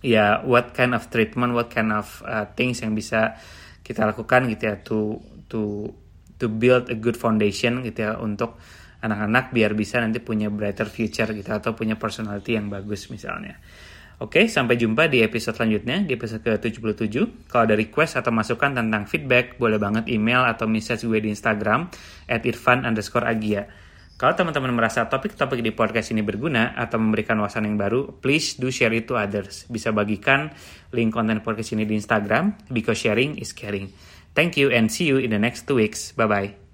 ya 0.03 0.43
what 0.43 0.75
kind 0.75 0.91
of 0.91 1.07
treatment 1.07 1.55
what 1.55 1.71
kind 1.71 1.95
of 1.95 2.19
uh, 2.27 2.45
things 2.53 2.83
yang 2.83 2.91
bisa 2.91 3.39
kita 3.81 4.03
lakukan 4.03 4.51
gitu 4.51 4.63
ya 4.67 4.75
to 4.83 5.23
to 5.47 5.89
to 6.35 6.51
build 6.51 6.91
a 6.91 6.97
good 6.99 7.15
foundation 7.15 7.81
gitu 7.81 8.05
ya 8.05 8.19
untuk 8.19 8.59
anak-anak 9.01 9.53
biar 9.53 9.77
bisa 9.77 10.01
nanti 10.01 10.19
punya 10.21 10.49
brighter 10.49 10.89
future 10.89 11.29
gitu 11.33 11.49
atau 11.53 11.77
punya 11.77 11.95
personality 11.97 12.57
yang 12.57 12.69
bagus 12.69 13.09
misalnya. 13.13 13.61
Oke, 14.17 14.49
sampai 14.49 14.81
jumpa 14.81 15.05
di 15.05 15.21
episode 15.21 15.53
selanjutnya, 15.61 16.01
di 16.01 16.17
episode 16.17 16.41
ke-77. 16.41 17.45
Kalau 17.45 17.69
ada 17.69 17.77
request 17.77 18.17
atau 18.17 18.33
masukan 18.33 18.73
tentang 18.73 19.05
feedback, 19.05 19.61
boleh 19.61 19.77
banget 19.77 20.09
email 20.09 20.41
atau 20.41 20.65
message 20.65 21.05
gue 21.05 21.21
di 21.21 21.29
Instagram 21.29 21.85
at 22.25 22.41
irfan 22.41 22.81
underscore 22.81 23.29
agia. 23.29 23.69
Kalau 24.17 24.33
teman-teman 24.33 24.73
merasa 24.73 25.05
topik-topik 25.05 25.61
di 25.61 25.69
podcast 25.69 26.09
ini 26.09 26.25
berguna 26.25 26.73
atau 26.73 26.97
memberikan 26.97 27.37
wawasan 27.37 27.69
yang 27.69 27.77
baru, 27.77 28.17
please 28.17 28.57
do 28.57 28.73
share 28.73 28.89
it 28.97 29.05
to 29.05 29.13
others. 29.13 29.69
Bisa 29.69 29.93
bagikan 29.93 30.49
link 30.89 31.13
konten 31.13 31.37
podcast 31.45 31.77
ini 31.77 31.85
di 31.85 31.93
Instagram, 31.93 32.57
because 32.73 32.97
sharing 32.97 33.37
is 33.37 33.53
caring. 33.53 33.93
Thank 34.33 34.57
you 34.57 34.73
and 34.73 34.89
see 34.89 35.05
you 35.05 35.21
in 35.21 35.29
the 35.29 35.37
next 35.37 35.69
two 35.69 35.77
weeks. 35.77 36.17
Bye-bye. 36.17 36.66